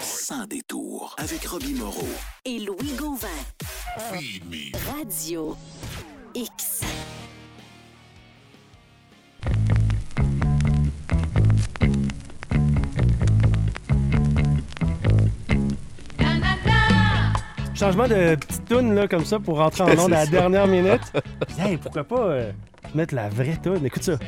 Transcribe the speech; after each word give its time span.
Sans 0.00 0.46
détour 0.46 1.16
avec 1.18 1.44
Robbie 1.46 1.74
Moreau. 1.74 2.06
Et 2.44 2.60
Louis 2.60 2.92
Gauvin. 2.96 3.26
Radio 4.92 5.56
X. 6.34 6.82
Changement 17.74 18.06
de 18.06 18.36
petite 18.36 18.64
toune 18.66 18.94
là, 18.94 19.08
comme 19.08 19.24
ça 19.24 19.40
pour 19.40 19.58
rentrer 19.58 19.82
en 19.82 19.98
onde 19.98 20.12
à 20.12 20.24
la 20.24 20.26
dernière 20.26 20.68
minute. 20.68 21.12
Hey, 21.58 21.78
pourquoi 21.78 22.04
pas 22.04 22.20
euh, 22.20 22.52
mettre 22.94 23.14
la 23.16 23.28
vraie 23.28 23.56
toune? 23.56 23.84
Écoute 23.84 24.04
ça. 24.04 24.18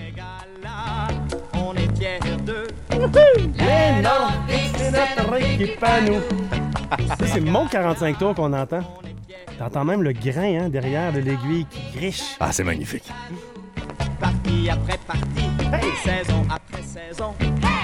On 3.06 3.08
est 3.08 3.40
fiers 3.40 3.46
d'eux. 3.46 3.52
Les 3.58 4.02
Nordiques, 4.02 4.76
c'est 4.76 4.90
notre 4.90 5.40
équipe 5.40 5.82
à 5.82 6.00
nous. 6.00 6.20
Ça, 7.08 7.26
c'est 7.26 7.40
mon 7.40 7.66
45 7.66 8.18
tours 8.18 8.34
qu'on 8.34 8.52
entend. 8.52 8.80
T'entends 9.58 9.84
même 9.84 10.02
le 10.02 10.12
grain 10.12 10.60
hein, 10.60 10.68
derrière 10.68 11.12
de 11.12 11.20
l'aiguille 11.20 11.66
qui 11.66 11.98
griche. 11.98 12.36
Ah, 12.40 12.52
c'est 12.52 12.64
magnifique. 12.64 13.10
Partie 14.20 14.70
après 14.70 14.98
partie, 15.06 15.96
saison 16.02 16.46
après 16.50 16.82
saison, 16.82 17.34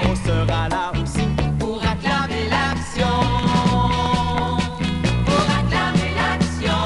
on 0.04 0.14
sera 0.16 0.68
là 0.68 0.92
aussi 1.02 1.27
pour 1.58 1.77
acclamer 1.78 2.48
l'action. 2.50 3.06
Pour 5.24 5.41
acclamer 5.41 6.10
l'action. 6.16 6.78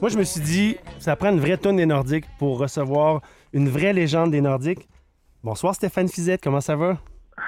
Moi, 0.00 0.10
je 0.10 0.18
me 0.18 0.24
suis 0.24 0.40
dit, 0.40 0.76
ça 0.98 1.16
prend 1.16 1.30
une 1.30 1.40
vraie 1.40 1.56
tonne 1.56 1.76
des 1.76 1.86
Nordiques 1.86 2.26
pour 2.38 2.58
recevoir 2.58 3.20
une 3.54 3.68
vraie 3.68 3.92
légende 3.92 4.32
des 4.32 4.40
Nordiques. 4.40 4.88
Bonsoir 5.44 5.74
Stéphane 5.74 6.08
Fizette, 6.08 6.42
comment 6.42 6.60
ça 6.60 6.74
va? 6.74 6.98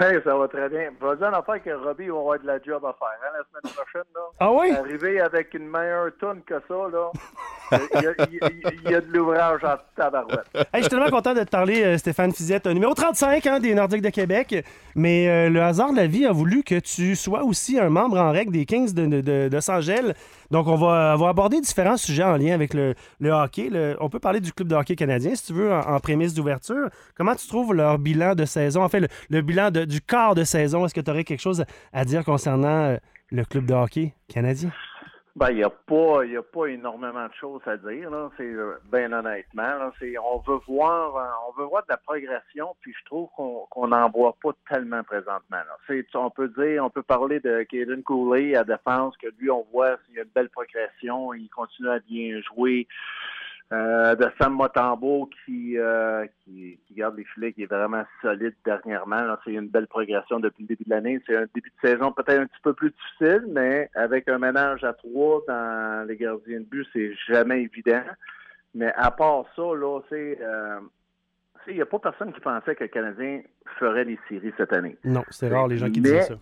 Hey, 0.01 0.19
ça 0.25 0.37
va 0.37 0.47
très 0.47 0.69
bien. 0.69 0.91
Vas-y 1.01 1.25
en 1.25 1.33
affaire 1.33 1.63
que 1.63 1.71
Robbie 1.71 2.09
va 2.09 2.19
avoir 2.19 2.39
de 2.39 2.47
la 2.47 2.63
job 2.63 2.85
à 2.85 2.95
faire 2.95 3.09
hein, 3.23 3.33
la 3.37 3.45
semaine 3.45 3.75
prochaine. 3.75 4.13
Là. 4.15 4.21
Ah 4.39 4.53
oui? 4.53 4.71
Arriver 4.71 5.21
avec 5.21 5.53
une 5.55 5.69
meilleure 5.69 6.11
tonne 6.21 6.43
que 6.43 6.55
ça, 6.69 6.75
là. 6.93 7.11
Il 7.73 8.91
y, 8.91 8.95
a- 8.95 9.01
de 9.01 9.13
l'ouvrage 9.13 9.65
en 9.65 9.77
tabarouette. 9.97 10.47
Je 10.75 10.81
suis 10.81 10.89
tellement 10.89 11.11
content 11.11 11.35
de 11.35 11.41
te 11.41 11.51
parler, 11.51 11.83
euh, 11.83 11.99
Stéphane 11.99 12.33
Fizette, 12.33 12.67
euh, 12.67 12.73
numéro 12.73 12.95
35 12.95 13.47
hein, 13.47 13.61
des 13.61 13.75
Nordiques 13.75 14.03
de 14.03 14.11
Québec. 14.11 14.65
Mais 14.95 15.29
euh, 15.29 15.51
le 15.51 15.63
hasard 15.63 15.91
de 15.93 15.97
la 15.97 16.07
vie 16.07 16.27
a 16.27 16.33
voulu 16.33 16.63
que 16.63 16.79
tu 16.79 17.17
sois 17.17 17.45
aussi 17.45 17.79
un 17.79 17.89
membre 17.89 18.19
en 18.19 18.31
règle 18.31 18.53
des 18.53 18.65
Kings 18.65 18.93
de, 18.95 19.07
de, 19.21 19.49
de, 19.49 19.61
Saint-Gel. 19.61 20.15
Donc, 20.51 20.69
on 20.69 20.77
va, 20.77 21.15
on 21.17 21.21
va 21.21 21.29
aborder 21.29 21.61
différents 21.61 21.97
sujets 21.97 22.23
en 22.23 22.37
lien 22.37 22.55
avec 22.55 22.73
le, 22.75 22.95
hockey. 23.25 23.71
On 24.01 24.09
peut 24.09 24.21
parler 24.21 24.41
du 24.41 24.53
club 24.53 24.69
de 24.69 24.75
hockey 24.75 24.95
canadien, 24.97 25.35
si 25.35 25.47
tu 25.47 25.53
veux, 25.53 25.73
en, 25.73 25.99
prémisse 26.01 26.35
d'ouverture. 26.35 26.89
Comment 27.17 27.35
tu 27.35 27.47
trouves 27.49 27.75
leur 27.75 27.99
bilan 27.99 28.35
de 28.35 28.45
saison? 28.45 28.83
En 28.83 28.89
fait, 28.89 29.09
le, 29.29 29.41
bilan 29.43 29.71
du 29.71 30.01
quart 30.01 30.35
de 30.35 30.45
saison. 30.45 30.85
Est-ce 30.85 30.95
que 30.95 31.01
tu 31.01 31.11
aurais 31.11 31.25
quelque 31.25 31.41
chose 31.41 31.65
à 31.93 32.05
dire 32.05 32.25
concernant 32.25 32.85
euh, 32.85 32.97
le 33.31 33.45
club 33.45 33.67
de 33.67 33.75
hockey 33.75 34.15
canadien? 34.29 34.71
Ben, 35.37 35.51
il 35.51 35.57
n'y 35.57 35.65
a, 35.65 35.69
pas- 35.69 36.25
il 36.25 36.33
y 36.33 36.37
a 36.39 36.43
pas 36.43 36.65
énormément 36.65 37.27
de 37.27 37.33
choses 37.35 37.61
à 37.67 37.77
dire. 37.77 38.09
C'est 38.39 38.43
euh, 38.43 38.79
bien 38.91 39.13
honnêtement. 39.13 39.63
Là, 39.63 39.93
c'est, 40.01 40.17
on 40.17 40.39
veut 40.39 40.61
voir 40.67 41.15
euh, 41.15 41.29
on 41.47 41.61
veut 41.61 41.67
voir 41.67 41.83
de 41.83 41.89
la 41.91 41.99
progression, 41.99 42.75
puis 42.81 42.95
je 42.99 43.05
trouve 43.05 43.29
qu'on 43.37 43.67
qu'on 43.69 43.89
n'en 43.89 44.09
voit 44.09 44.35
pas 44.43 44.53
tellement 44.67 45.03
présentement. 45.03 45.59
Là. 45.59 45.77
C'est, 45.87 46.07
on 46.15 46.31
peut 46.31 46.49
dire, 46.49 46.83
on 46.83 46.89
peut 46.89 47.03
parler 47.03 47.39
de 47.41 47.65
Kaden 47.65 48.03
Cooley 48.03 48.57
à 48.57 48.65
défense, 48.65 49.15
que 49.19 49.27
lui, 49.39 49.51
on 49.51 49.67
voit 49.71 49.99
s'il 50.07 50.15
y 50.15 50.21
a 50.21 50.23
une 50.23 50.31
belle 50.35 50.49
progression, 50.49 51.35
il 51.35 51.51
continue 51.51 51.91
à 51.91 51.99
bien 51.99 52.41
jouer. 52.41 52.89
Euh, 53.73 54.15
de 54.15 54.29
Sam 54.39 54.53
Motambo 54.53 55.29
qui, 55.45 55.77
euh, 55.77 56.25
qui, 56.45 56.79
qui 56.87 56.95
garde 56.95 57.17
les 57.17 57.25
filets, 57.25 57.53
qui 57.53 57.65
est 57.65 57.67
vraiment 57.67 58.05
solide 58.23 58.55
dernièrement. 58.65 59.37
C'est 59.45 59.55
une 59.55 59.67
belle 59.67 59.89
progression 59.89 60.39
depuis 60.39 60.63
le 60.63 60.69
début 60.69 60.85
de 60.85 60.91
l'année. 60.91 61.21
C'est 61.27 61.37
un 61.37 61.47
début 61.53 61.73
de 61.83 61.89
saison 61.89 62.13
peut-être 62.13 62.43
un 62.43 62.47
petit 62.47 62.61
peu 62.63 62.75
plus 62.75 62.93
difficile, 62.93 63.45
mais 63.49 63.91
avec 63.97 64.29
un 64.29 64.39
ménage 64.39 64.85
à 64.85 64.93
trois 64.93 65.41
dans 65.49 66.07
les 66.07 66.17
gardiens 66.17 66.61
de 66.61 66.65
but, 66.65 66.87
c'est 66.93 67.13
jamais 67.29 67.63
évident. 67.63 68.05
Mais 68.73 68.93
à 68.95 69.11
part 69.11 69.47
ça, 69.57 69.63
là, 69.63 70.01
c'est 70.11 70.39
euh, 70.41 70.79
il 71.67 71.75
n'y 71.75 71.83
a 71.83 71.87
pas 71.87 71.99
personne 71.99 72.33
qui 72.33 72.41
pensait 72.41 72.77
que 72.77 72.85
le 72.85 72.89
Canadien 72.89 73.41
ferait 73.81 74.05
les 74.05 74.21
séries 74.29 74.53
cette 74.57 74.73
année. 74.73 74.97
Non, 75.03 75.25
c'est 75.31 75.49
rare 75.49 75.67
les 75.67 75.79
gens 75.79 75.91
qui 75.91 76.01
Mais- 76.01 76.11
disent 76.13 76.29
ça. 76.29 76.35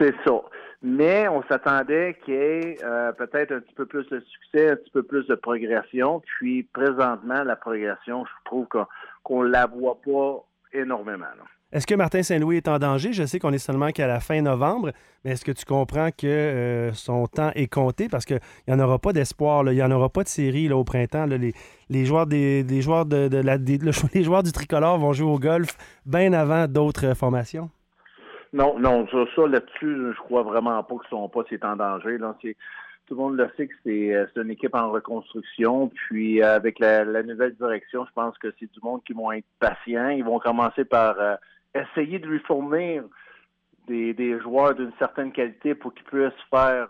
C'est 0.00 0.14
ça. 0.26 0.42
Mais 0.82 1.26
on 1.28 1.42
s'attendait 1.44 2.16
qu'il 2.24 2.34
y 2.34 2.36
ait 2.36 2.76
euh, 2.84 3.12
peut-être 3.12 3.52
un 3.52 3.60
petit 3.60 3.74
peu 3.74 3.86
plus 3.86 4.06
de 4.08 4.20
succès, 4.20 4.70
un 4.70 4.76
petit 4.76 4.90
peu 4.90 5.02
plus 5.02 5.26
de 5.26 5.34
progression. 5.34 6.20
Puis 6.38 6.64
présentement, 6.64 7.42
la 7.44 7.56
progression, 7.56 8.24
je 8.24 8.30
trouve 8.44 8.66
qu'on 8.68 8.86
qu'on 9.22 9.42
la 9.42 9.66
voit 9.66 9.98
pas 10.04 10.44
énormément. 10.72 11.24
Est-ce 11.72 11.86
que 11.86 11.96
Martin 11.96 12.22
Saint-Louis 12.22 12.58
est 12.58 12.68
en 12.68 12.78
danger? 12.78 13.12
Je 13.12 13.24
sais 13.26 13.40
qu'on 13.40 13.52
est 13.52 13.58
seulement 13.58 13.90
qu'à 13.90 14.06
la 14.06 14.20
fin 14.20 14.40
novembre, 14.40 14.92
mais 15.24 15.32
est-ce 15.32 15.44
que 15.44 15.50
tu 15.50 15.64
comprends 15.64 16.10
que 16.10 16.26
euh, 16.26 16.92
son 16.92 17.26
temps 17.26 17.50
est 17.56 17.66
compté? 17.66 18.08
Parce 18.08 18.24
qu'il 18.24 18.38
n'y 18.68 18.74
en 18.74 18.78
aura 18.78 19.00
pas 19.00 19.12
d'espoir, 19.12 19.64
il 19.66 19.74
n'y 19.74 19.82
en 19.82 19.90
aura 19.90 20.08
pas 20.08 20.22
de 20.22 20.28
série 20.28 20.68
là, 20.68 20.76
au 20.76 20.84
printemps. 20.84 21.26
Les, 21.26 21.52
les 21.90 22.04
joueurs, 22.04 22.26
des, 22.26 22.64
joueurs, 22.80 23.04
de, 23.04 23.26
de 23.26 23.38
la, 23.38 23.58
des- 23.58 23.78
le- 23.78 23.90
les 24.14 24.22
joueurs 24.22 24.44
du 24.44 24.52
tricolore 24.52 24.98
vont 24.98 25.12
jouer 25.12 25.30
au 25.32 25.40
golf 25.40 25.76
bien 26.06 26.32
avant 26.34 26.68
d'autres 26.68 27.06
euh, 27.06 27.14
formations. 27.14 27.68
Non, 28.52 28.78
non, 28.78 29.06
ça, 29.08 29.24
ça, 29.34 29.46
là-dessus, 29.46 30.12
je 30.12 30.18
crois 30.18 30.42
vraiment 30.42 30.82
pas 30.82 30.96
que 30.96 31.08
son 31.10 31.28
poste 31.28 31.52
est 31.52 31.64
en 31.64 31.76
danger. 31.76 32.18
Là. 32.18 32.34
Tout 32.40 33.14
le 33.14 33.20
monde 33.20 33.36
le 33.36 33.48
sait 33.56 33.68
que 33.68 33.74
c'est 33.84 34.14
euh, 34.14 34.26
une 34.36 34.50
équipe 34.50 34.74
en 34.74 34.90
reconstruction. 34.90 35.88
Puis 35.88 36.42
euh, 36.42 36.56
avec 36.56 36.78
la, 36.78 37.04
nouvelle 37.22 37.54
direction, 37.54 38.04
je 38.04 38.12
pense 38.12 38.36
que 38.38 38.48
c'est 38.58 38.70
du 38.72 38.80
monde 38.82 39.02
qui 39.04 39.12
vont 39.12 39.32
être 39.32 39.46
patients. 39.60 40.08
Ils 40.08 40.24
vont 40.24 40.38
commencer 40.38 40.84
par 40.84 41.18
euh, 41.20 41.36
essayer 41.74 42.18
de 42.18 42.26
lui 42.26 42.40
fournir 42.40 43.04
des, 43.86 44.12
des 44.14 44.40
joueurs 44.40 44.74
d'une 44.74 44.92
certaine 44.98 45.32
qualité 45.32 45.74
pour 45.74 45.94
qu'ils 45.94 46.04
puissent 46.04 46.32
faire 46.50 46.88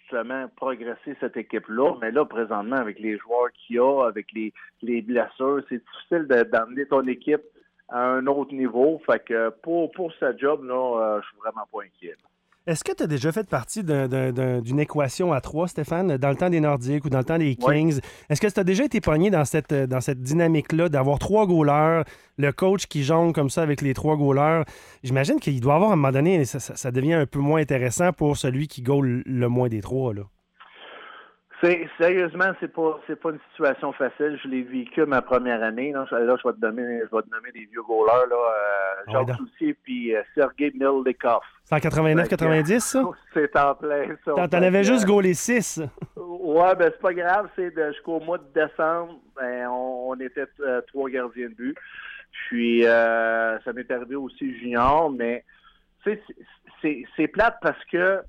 justement 0.00 0.48
progresser 0.56 1.16
cette 1.20 1.36
équipe-là. 1.36 1.96
Mais 2.00 2.10
là, 2.10 2.24
présentement, 2.24 2.76
avec 2.76 2.98
les 2.98 3.18
joueurs 3.18 3.50
qu'il 3.52 3.76
y 3.76 3.78
a, 3.78 4.06
avec 4.06 4.32
les, 4.32 4.52
les 4.82 5.02
blessures, 5.02 5.62
c'est 5.68 5.82
difficile 5.84 6.26
d'emmener 6.50 6.86
ton 6.86 7.06
équipe 7.06 7.42
à 7.88 8.00
un 8.00 8.26
autre 8.26 8.54
niveau. 8.54 9.00
Fait 9.06 9.22
que 9.24 9.50
pour, 9.62 9.90
pour 9.92 10.12
ce 10.20 10.36
job-là, 10.38 10.74
euh, 11.16 11.20
je 11.22 11.26
suis 11.28 11.36
vraiment 11.38 11.66
pas 11.72 11.80
inquiet. 11.84 12.14
Est-ce 12.66 12.84
que 12.84 12.92
tu 12.92 13.02
as 13.02 13.06
déjà 13.06 13.32
fait 13.32 13.48
partie 13.48 13.82
d'un- 13.82 14.08
d'un- 14.08 14.30
d'un- 14.30 14.60
d'une 14.60 14.78
équation 14.78 15.32
à 15.32 15.40
trois, 15.40 15.68
Stéphane, 15.68 16.18
dans 16.18 16.28
le 16.28 16.36
temps 16.36 16.50
des 16.50 16.60
Nordiques 16.60 17.02
ou 17.06 17.08
dans 17.08 17.16
le 17.20 17.24
temps 17.24 17.38
des 17.38 17.56
Oui. 17.62 17.74
Kings? 17.74 18.00
Est-ce 18.28 18.42
que 18.42 18.46
tu 18.46 18.60
as 18.60 18.64
déjà 18.64 18.84
été 18.84 19.00
pogné 19.00 19.30
dans 19.30 19.46
cette, 19.46 19.72
euh, 19.72 19.86
dans 19.86 20.02
cette 20.02 20.20
dynamique-là 20.20 20.90
d'avoir 20.90 21.18
trois 21.18 21.46
goalers, 21.46 22.02
le 22.36 22.52
coach 22.52 22.84
qui 22.86 23.04
jongle 23.04 23.32
comme 23.32 23.48
ça 23.48 23.62
avec 23.62 23.80
les 23.80 23.94
trois 23.94 24.16
goalers? 24.16 24.64
J'imagine 25.02 25.40
qu'il 25.40 25.58
doit 25.62 25.76
avoir 25.76 25.90
à 25.90 25.92
un 25.94 25.96
moment 25.96 26.12
donné, 26.12 26.44
ça, 26.44 26.60
ça- 26.60 26.76
ça 26.76 26.90
devient 26.90 27.14
un 27.14 27.24
peu 27.26 27.38
moins 27.38 27.62
intéressant 27.62 28.12
pour 28.12 28.36
celui 28.36 28.68
qui 28.68 28.82
goal 28.82 29.22
le 29.24 29.48
moins 29.48 29.68
des 29.68 29.80
trois. 29.80 30.12
Là. 30.12 30.24
C'est 31.60 31.88
sérieusement, 31.98 32.52
c'est 32.60 32.72
pas 32.72 33.00
c'est 33.08 33.20
pas 33.20 33.30
une 33.30 33.40
situation 33.50 33.92
facile. 33.92 34.38
Je 34.44 34.48
l'ai 34.48 34.62
vécu 34.62 35.04
ma 35.06 35.20
première 35.22 35.60
année. 35.62 35.90
Là, 35.92 36.06
je, 36.08 36.14
là, 36.14 36.36
je 36.40 36.48
vais 36.48 36.54
te 36.54 36.60
nommer, 36.64 37.00
je 37.00 37.16
vais 37.16 37.22
te 37.22 37.30
nommer 37.34 37.50
des 37.52 37.64
vieux 37.66 37.82
goalers 37.82 38.26
là, 38.30 38.36
euh, 38.36 39.02
Ah 39.08 39.10
Jacques. 39.26 39.36
Soucier 39.38 39.74
puis 39.82 40.14
euh, 40.14 40.22
Sergei 40.36 40.70
Milnikov. 40.72 41.40
C'est 41.64 41.74
en 41.74 41.78
89-90, 41.78 42.78
ça? 42.80 43.02
C'est 43.34 43.56
en 43.56 43.74
plein 43.74 44.06
ça. 44.24 44.32
T'en 44.46 44.62
avais 44.62 44.84
juste 44.84 45.02
euh, 45.04 45.08
goalé 45.08 45.34
6. 45.34 45.82
Ouais, 46.16 46.74
ben 46.76 46.90
c'est 46.94 47.00
pas 47.02 47.12
grave. 47.12 47.48
C'est 47.56 47.74
de- 47.74 47.90
jusqu'au 47.92 48.20
mois 48.20 48.38
de 48.38 48.46
décembre, 48.54 49.18
ben 49.36 49.66
on, 49.68 50.10
on 50.10 50.14
était 50.20 50.46
euh, 50.60 50.80
trois 50.86 51.10
gardiens 51.10 51.48
de 51.48 51.54
but. 51.54 51.76
Puis 52.48 52.86
euh, 52.86 53.58
ça 53.60 53.72
m'est 53.72 53.90
arrivé 53.90 54.14
aussi 54.14 54.56
junior, 54.60 55.10
mais 55.10 55.44
c'est 56.82 57.26
plate 57.28 57.56
parce 57.60 57.84
que 57.90 58.20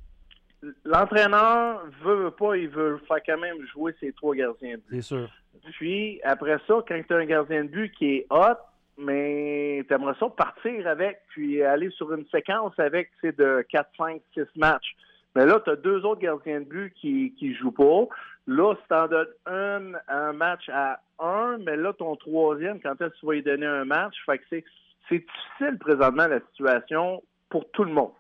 l'entraîneur 0.84 1.84
veut, 2.04 2.16
veut 2.16 2.32
pas, 2.32 2.58
il 2.58 2.70
veut 2.70 3.00
faire 3.08 3.20
quand 3.26 3.38
même 3.38 3.58
jouer 3.74 3.96
ses 4.00 4.12
trois 4.14 4.36
gardiens 4.36 4.76
de 4.76 4.82
but. 4.82 5.02
C'est 5.02 5.02
sûr. 5.02 5.30
Puis 5.72 6.20
après 6.24 6.58
ça, 6.68 6.84
quand 6.88 7.02
tu 7.08 7.14
as 7.14 7.18
un 7.18 7.26
gardien 7.26 7.64
de 7.64 7.70
but 7.70 7.92
qui 7.92 8.18
est 8.18 8.28
hot, 8.30 8.58
mais 8.98 9.84
tu 9.88 9.94
aimerais 9.94 10.16
ça 10.20 10.28
partir 10.30 10.86
avec, 10.88 11.22
puis 11.30 11.64
aller 11.64 11.90
sur 11.92 12.14
une 12.14 12.26
séquence 12.28 12.78
avec 12.78 13.10
de 13.24 13.66
4, 13.70 13.90
5, 13.98 14.22
6 14.34 14.42
matchs. 14.58 14.96
Mais 15.36 15.46
là, 15.46 15.60
tu 15.64 15.70
as 15.70 15.76
deux 15.76 16.04
autres 16.06 16.22
gardiens 16.22 16.60
de 16.60 16.66
but 16.66 16.94
qui 16.96 17.34
qui 17.38 17.54
jouent 17.56 17.72
pas. 17.72 18.08
Là, 18.48 18.74
si 18.76 18.88
t'en 18.90 19.08
donnes 19.08 19.28
un, 19.46 19.94
un 20.08 20.34
match 20.34 20.68
à 20.70 21.00
un, 21.20 21.58
mais 21.60 21.78
là, 21.78 21.94
ton 21.94 22.16
troisième, 22.16 22.82
quand 22.82 23.00
est-ce 23.00 23.10
que 23.12 23.20
tu 23.20 23.26
vas 23.26 23.34
lui 23.34 23.44
donner 23.44 23.66
un 23.66 23.86
match? 23.86 24.16
Fait 24.26 24.40
que 24.40 24.46
c'est 24.50 24.64
difficile 25.10 25.78
présentement 25.80 26.28
la 26.28 26.40
situation 26.52 27.24
pour 27.50 27.70
tout 27.72 27.84
le 27.84 27.92
monde. 27.92 28.12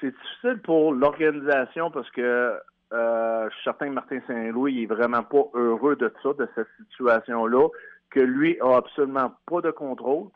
C'est 0.00 0.14
difficile 0.14 0.60
pour 0.62 0.92
l'organisation 0.92 1.90
parce 1.90 2.10
que 2.10 2.58
euh, 2.92 3.48
je 3.48 3.54
suis 3.54 3.64
certain 3.64 3.88
que 3.88 3.94
Martin 3.94 4.20
Saint-Louis 4.26 4.82
est 4.82 4.86
vraiment 4.86 5.22
pas 5.22 5.44
heureux 5.54 5.96
de 5.96 6.12
ça, 6.22 6.32
de 6.34 6.48
cette 6.54 6.68
situation-là, 6.90 7.68
que 8.10 8.20
lui 8.20 8.58
a 8.60 8.76
absolument 8.76 9.32
pas 9.46 9.60
de 9.60 9.70
contrôle. 9.70 10.28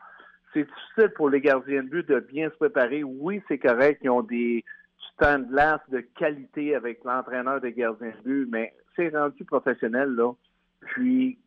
C'est 0.53 0.65
difficile 0.65 1.13
pour 1.15 1.29
les 1.29 1.39
gardiens 1.39 1.83
de 1.83 1.89
but 1.89 2.07
de 2.07 2.19
bien 2.19 2.49
se 2.49 2.55
préparer. 2.55 3.03
Oui, 3.03 3.41
c'est 3.47 3.57
correct, 3.59 4.01
ils 4.03 4.09
ont 4.09 4.23
des 4.23 4.65
du 5.01 5.25
temps 5.25 5.39
de 5.39 5.91
de 5.91 5.99
qualité 6.17 6.75
avec 6.75 7.03
l'entraîneur 7.03 7.61
des 7.61 7.71
gardiens 7.71 8.11
de 8.11 8.23
but, 8.23 8.47
mais 8.51 8.73
c'est 8.95 9.09
rendu 9.09 9.45
professionnel, 9.45 10.09
là. 10.09 10.31
Puis, 10.81 11.37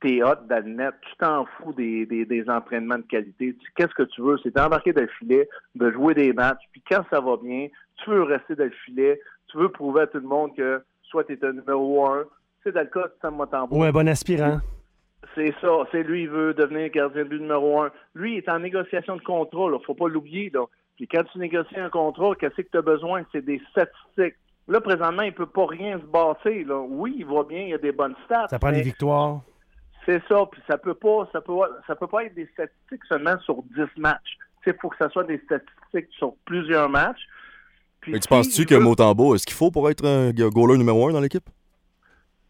t'es 0.00 0.22
hot 0.22 0.46
dans 0.48 0.64
le 0.64 0.72
net, 0.72 0.94
tu 1.02 1.16
t'en 1.18 1.44
fous 1.44 1.72
des, 1.72 2.06
des, 2.06 2.24
des 2.24 2.48
entraînements 2.48 2.98
de 2.98 3.02
qualité. 3.02 3.54
Qu'est-ce 3.76 3.94
que 3.94 4.04
tu 4.04 4.22
veux? 4.22 4.38
C'est 4.42 4.54
d'embarquer 4.54 4.92
dans 4.92 5.02
le 5.02 5.08
filet, 5.18 5.48
de 5.74 5.90
jouer 5.90 6.14
des 6.14 6.32
matchs, 6.32 6.62
puis 6.72 6.82
quand 6.90 7.04
ça 7.10 7.20
va 7.20 7.36
bien, 7.36 7.68
tu 8.02 8.10
veux 8.10 8.22
rester 8.22 8.54
dans 8.54 8.64
le 8.64 8.70
filet, 8.84 9.20
tu 9.48 9.58
veux 9.58 9.68
prouver 9.68 10.02
à 10.02 10.06
tout 10.06 10.18
le 10.18 10.26
monde 10.26 10.56
que 10.56 10.82
soit 11.02 11.24
tu 11.24 11.34
es 11.34 11.44
un 11.44 11.52
numéro 11.52 12.06
un, 12.06 12.24
c'est 12.62 12.72
dans 12.72 12.80
le 12.80 12.86
cas 12.86 13.08
de 13.08 13.12
Sam 13.20 13.36
Motambo. 13.36 13.76
Ou 13.76 13.82
un 13.82 13.90
bon 13.90 14.08
aspirant. 14.08 14.60
C'est 15.34 15.54
ça. 15.60 15.68
C'est 15.92 16.02
lui, 16.02 16.22
il 16.22 16.28
veut 16.28 16.54
devenir 16.54 16.88
gardien 16.90 17.24
de 17.24 17.28
but 17.28 17.40
numéro 17.40 17.82
un. 17.82 17.90
Lui, 18.14 18.34
il 18.34 18.38
est 18.38 18.48
en 18.48 18.58
négociation 18.58 19.16
de 19.16 19.22
contrat, 19.22 19.70
là. 19.70 19.78
Faut 19.86 19.94
pas 19.94 20.08
l'oublier. 20.08 20.50
Puis 20.96 21.06
quand 21.06 21.22
tu 21.24 21.38
négocies 21.38 21.78
un 21.78 21.90
contrat, 21.90 22.34
qu'est-ce 22.34 22.56
que 22.56 22.68
tu 22.70 22.78
as 22.78 22.82
besoin? 22.82 23.22
C'est 23.32 23.44
des 23.44 23.60
statistiques. 23.70 24.36
Là, 24.68 24.80
présentement, 24.80 25.22
il 25.22 25.32
peut 25.32 25.46
pas 25.46 25.66
rien 25.66 25.98
se 25.98 26.04
bâtir, 26.04 26.66
là. 26.66 26.80
Oui, 26.80 27.16
il 27.18 27.26
va 27.26 27.44
bien, 27.44 27.62
il 27.62 27.74
a 27.74 27.78
des 27.78 27.92
bonnes 27.92 28.14
stats. 28.24 28.48
Ça 28.48 28.58
prend 28.58 28.72
des 28.72 28.82
victoires. 28.82 29.40
C'est 30.06 30.22
ça. 30.28 30.46
Puis 30.50 30.60
ça 30.68 30.78
peut 30.78 30.94
pas, 30.94 31.28
ça 31.32 31.40
peut, 31.40 31.54
ça 31.86 31.94
peut 31.96 32.06
pas 32.06 32.24
être 32.24 32.34
des 32.34 32.46
statistiques 32.52 33.04
seulement 33.08 33.38
sur 33.40 33.62
10 33.62 33.82
matchs. 33.96 34.38
Il 34.66 34.74
faut 34.80 34.88
que 34.90 34.96
ça 34.98 35.08
soit 35.10 35.24
des 35.24 35.38
statistiques 35.38 36.08
sur 36.12 36.34
plusieurs 36.44 36.88
matchs. 36.88 37.20
Puis 38.00 38.12
Mais 38.12 38.18
tu 38.18 38.22
si 38.22 38.28
penses-tu 38.28 38.66
que 38.66 38.74
veut- 38.74 38.80
Motambo, 38.80 39.34
est-ce 39.34 39.46
qu'il 39.46 39.56
faut 39.56 39.70
pour 39.70 39.88
être 39.90 40.04
un 40.06 40.30
goaler 40.32 40.78
numéro 40.78 41.08
un 41.08 41.12
dans 41.12 41.20
l'équipe? 41.20 41.48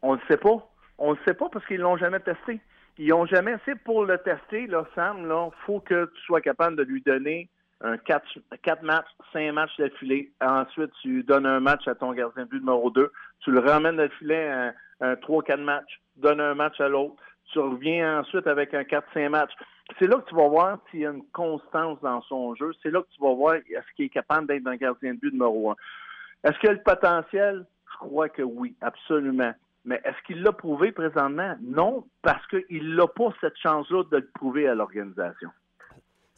On 0.03 0.15
le 0.15 0.21
sait 0.29 0.37
pas. 0.37 0.69
On 0.99 1.13
le 1.13 1.19
sait 1.27 1.35
pas 1.35 1.49
parce 1.51 1.65
qu'ils 1.67 1.81
l'ont 1.81 1.97
jamais 1.97 2.21
testé. 2.21 2.61
Ils 2.99 3.13
ont 3.13 3.27
jamais. 3.27 3.57
C'est 3.65 3.79
pour 3.83 4.05
le 4.05 4.19
tester, 4.19 4.67
là, 4.67 4.85
Sam, 4.95 5.27
là, 5.27 5.49
faut 5.67 5.81
que 5.81 6.11
tu 6.15 6.21
sois 6.23 6.41
capable 6.41 6.77
de 6.77 6.83
lui 6.83 7.01
donner 7.03 7.49
un 7.83 7.97
4, 7.97 8.25
matchs, 8.83 9.07
5 9.33 9.53
matchs 9.53 9.77
d'affilée. 9.79 10.31
Ensuite, 10.41 10.91
tu 11.01 11.23
donnes 11.23 11.47
un 11.47 11.61
match 11.61 11.89
à 11.89 11.95
ton 11.95 12.13
gardien 12.13 12.45
de 12.45 12.49
but 12.49 12.59
numéro 12.61 12.91
2. 12.91 13.11
Tu 13.41 13.51
le 13.51 13.61
ramènes 13.61 13.97
d'affilée 13.97 14.47
un, 14.49 14.75
un 15.01 15.15
3-4 15.15 15.63
matchs. 15.63 16.01
Donne 16.17 16.41
un 16.41 16.55
match 16.55 16.79
à 16.81 16.89
l'autre. 16.89 17.17
Tu 17.53 17.59
reviens 17.59 18.21
ensuite 18.21 18.47
avec 18.47 18.75
un 18.75 18.83
4-5 18.83 19.29
matchs. 19.29 19.53
C'est 19.99 20.07
là 20.07 20.17
que 20.17 20.29
tu 20.29 20.35
vas 20.35 20.49
voir 20.49 20.79
s'il 20.91 21.01
y 21.01 21.07
a 21.07 21.11
une 21.11 21.25
constance 21.33 22.01
dans 22.01 22.23
son 22.23 22.55
jeu. 22.55 22.73
C'est 22.83 22.91
là 22.91 23.03
que 23.03 23.09
tu 23.15 23.21
vas 23.21 23.35
voir 23.35 23.55
est-ce 23.55 23.95
qu'il 23.97 24.07
est 24.07 24.11
capable 24.11 24.47
d'être 24.47 24.67
un 24.67 24.77
gardien 24.77 25.15
de 25.15 25.19
but 25.19 25.33
numéro 25.33 25.71
1. 25.71 25.77
Est-ce 26.45 26.59
qu'il 26.59 26.71
a 26.71 26.73
le 26.73 26.83
potentiel? 26.83 27.67
Je 27.93 27.99
crois 27.99 28.29
que 28.29 28.43
oui, 28.43 28.77
absolument. 28.81 29.53
Mais 29.85 30.01
est-ce 30.05 30.23
qu'il 30.27 30.43
l'a 30.43 30.53
prouvé 30.53 30.93
présentement? 30.93 31.57
Non, 31.61 32.05
parce 32.23 32.47
qu'il 32.47 32.95
n'a 32.95 33.07
pas 33.07 33.35
cette 33.41 33.57
chance-là 33.57 34.05
de 34.11 34.19
le 34.19 34.29
prouver 34.35 34.69
à 34.69 34.75
l'organisation. 34.75 35.51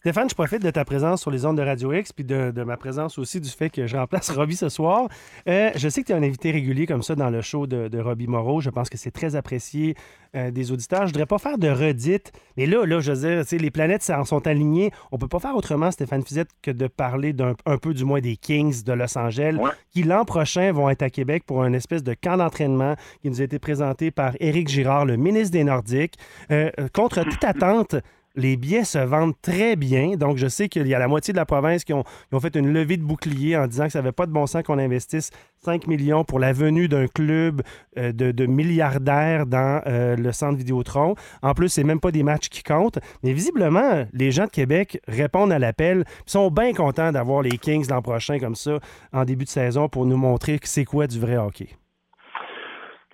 Stéphane, 0.02 0.28
je 0.28 0.34
profite 0.34 0.60
de 0.64 0.70
ta 0.70 0.84
présence 0.84 1.20
sur 1.20 1.30
les 1.30 1.46
ondes 1.46 1.56
de 1.56 1.62
Radio 1.62 1.92
X 1.92 2.12
puis 2.12 2.24
de, 2.24 2.50
de 2.50 2.64
ma 2.64 2.76
présence 2.76 3.18
aussi 3.18 3.40
du 3.40 3.48
fait 3.48 3.70
que 3.70 3.86
je 3.86 3.96
remplace 3.96 4.30
Robbie 4.36 4.56
ce 4.56 4.68
soir. 4.68 5.06
Euh, 5.48 5.70
je 5.76 5.88
sais 5.88 6.02
que 6.02 6.08
tu 6.08 6.12
es 6.12 6.16
un 6.16 6.24
invité 6.24 6.50
régulier 6.50 6.86
comme 6.88 7.04
ça 7.04 7.14
dans 7.14 7.30
le 7.30 7.40
show 7.40 7.68
de, 7.68 7.86
de 7.86 8.00
Robbie 8.00 8.26
Moreau. 8.26 8.60
Je 8.60 8.70
pense 8.70 8.90
que 8.90 8.98
c'est 8.98 9.12
très 9.12 9.36
apprécié 9.36 9.94
euh, 10.34 10.50
des 10.50 10.72
auditeurs. 10.72 11.02
Je 11.02 11.04
ne 11.04 11.08
voudrais 11.10 11.26
pas 11.26 11.38
faire 11.38 11.56
de 11.56 11.68
redite, 11.68 12.32
mais 12.56 12.66
là, 12.66 12.84
là 12.84 12.98
je 12.98 13.12
veux 13.12 13.44
dire, 13.44 13.60
les 13.60 13.70
planètes 13.70 14.02
s'en 14.02 14.24
sont 14.24 14.44
alignées. 14.48 14.90
On 15.12 15.18
peut 15.18 15.28
pas 15.28 15.38
faire 15.38 15.54
autrement, 15.54 15.92
Stéphane 15.92 16.24
Fizette, 16.24 16.50
que 16.62 16.72
de 16.72 16.88
parler 16.88 17.32
d'un 17.32 17.54
un 17.64 17.78
peu 17.78 17.94
du 17.94 18.04
moins 18.04 18.20
des 18.20 18.34
Kings 18.36 18.82
de 18.82 18.92
Los 18.94 19.16
Angeles, 19.16 19.56
Ouais. 19.56 19.70
qui 19.92 20.02
l'an 20.02 20.24
prochain 20.24 20.72
vont 20.72 20.90
être 20.90 21.02
à 21.02 21.10
Québec 21.10 21.44
pour 21.46 21.62
un 21.62 21.72
espèce 21.74 22.02
de 22.02 22.14
camp 22.14 22.38
d'entraînement 22.38 22.96
qui 23.20 23.30
nous 23.30 23.40
a 23.40 23.44
été 23.44 23.60
présenté 23.60 24.10
par 24.10 24.32
Éric 24.40 24.66
Girard, 24.68 25.06
le 25.06 25.16
ministre 25.16 25.52
des 25.52 25.62
Nordiques. 25.62 26.14
Euh, 26.50 26.72
contre 26.92 27.22
toute 27.22 27.44
attente, 27.44 27.94
les 28.34 28.56
billets 28.56 28.84
se 28.84 28.98
vendent 28.98 29.34
très 29.42 29.76
bien. 29.76 30.16
Donc, 30.16 30.36
je 30.36 30.46
sais 30.46 30.68
qu'il 30.68 30.86
y 30.86 30.94
a 30.94 30.98
la 30.98 31.08
moitié 31.08 31.32
de 31.32 31.38
la 31.38 31.46
province 31.46 31.84
qui 31.84 31.92
ont, 31.92 32.04
fait 32.40 32.56
une 32.56 32.72
levée 32.72 32.96
de 32.96 33.02
bouclier 33.02 33.56
en 33.56 33.66
disant 33.66 33.86
que 33.86 33.92
ça 33.92 34.00
n'avait 34.00 34.12
pas 34.12 34.26
de 34.26 34.32
bon 34.32 34.46
sens 34.46 34.62
qu'on 34.62 34.78
investisse 34.78 35.30
5 35.64 35.86
millions 35.86 36.24
pour 36.24 36.38
la 36.38 36.52
venue 36.52 36.88
d'un 36.88 37.06
club 37.06 37.62
euh, 37.98 38.12
de, 38.12 38.46
milliardaires 38.46 39.46
dans 39.46 39.80
euh, 39.86 40.16
le 40.16 40.32
centre 40.32 40.58
Vidéotron. 40.58 41.14
En 41.42 41.54
plus, 41.54 41.68
c'est 41.68 41.84
même 41.84 42.00
pas 42.00 42.10
des 42.10 42.22
matchs 42.22 42.48
qui 42.48 42.62
comptent. 42.62 42.98
Mais 43.22 43.32
visiblement, 43.32 44.04
les 44.12 44.30
gens 44.30 44.44
de 44.44 44.50
Québec 44.50 45.00
répondent 45.06 45.52
à 45.52 45.58
l'appel. 45.58 46.04
Sont 46.26 46.50
bien 46.50 46.72
contents 46.72 47.12
d'avoir 47.12 47.42
les 47.42 47.58
Kings 47.58 47.88
l'an 47.88 48.02
prochain 48.02 48.38
comme 48.38 48.56
ça 48.56 48.78
en 49.12 49.24
début 49.24 49.44
de 49.44 49.50
saison 49.50 49.88
pour 49.88 50.06
nous 50.06 50.16
montrer 50.16 50.58
que 50.58 50.68
c'est 50.68 50.84
quoi 50.84 51.06
du 51.06 51.20
vrai 51.20 51.36
hockey. 51.36 51.68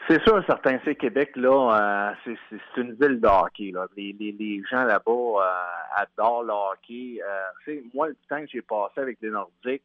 C'est 0.09 0.23
sûr, 0.23 0.43
certain. 0.47 0.79
C'est 0.85 0.95
Québec, 0.95 1.33
là, 1.37 2.13
euh, 2.25 2.35
c'est- 2.51 2.81
une 2.81 2.93
ville 2.95 3.21
de 3.21 3.27
hockey. 3.27 3.71
Là. 3.73 3.87
Les, 3.97 4.17
les, 4.19 4.33
les 4.33 4.63
gens 4.71 4.85
là-bas 4.85 5.11
euh, 5.13 6.03
adorent 6.03 6.45
le 6.45 6.53
hockey. 6.53 7.21
Euh, 7.23 7.75
moi, 7.95 8.09
le 8.09 8.17
temps 8.29 8.41
que 8.41 8.47
j'ai 8.51 8.63
passé 8.63 9.01
avec 9.01 9.19
les 9.21 9.31
Nordiques, 9.31 9.83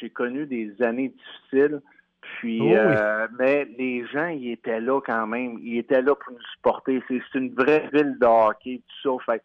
j'ai 0.00 0.10
connu 0.10 0.46
des 0.46 0.80
années 0.82 1.08
difficiles. 1.10 1.80
Puis, 2.38 2.60
Oh 2.62 2.66
oui. 2.66 3.26
mais 3.38 3.64
les 3.76 4.06
gens, 4.06 4.28
ils 4.28 4.52
étaient 4.52 4.80
là 4.80 5.00
quand 5.04 5.26
même. 5.26 5.58
Ils 5.60 5.78
étaient 5.78 6.00
là 6.02 6.14
pour 6.14 6.32
nous 6.32 6.42
supporter. 6.54 7.02
C'est 7.08 7.20
c'est 7.32 7.38
une 7.38 7.52
vraie 7.52 7.88
ville 7.92 8.16
de 8.18 8.26
hockey, 8.26 8.80
tout 9.02 9.18
ça. 9.18 9.32
Fait 9.34 9.42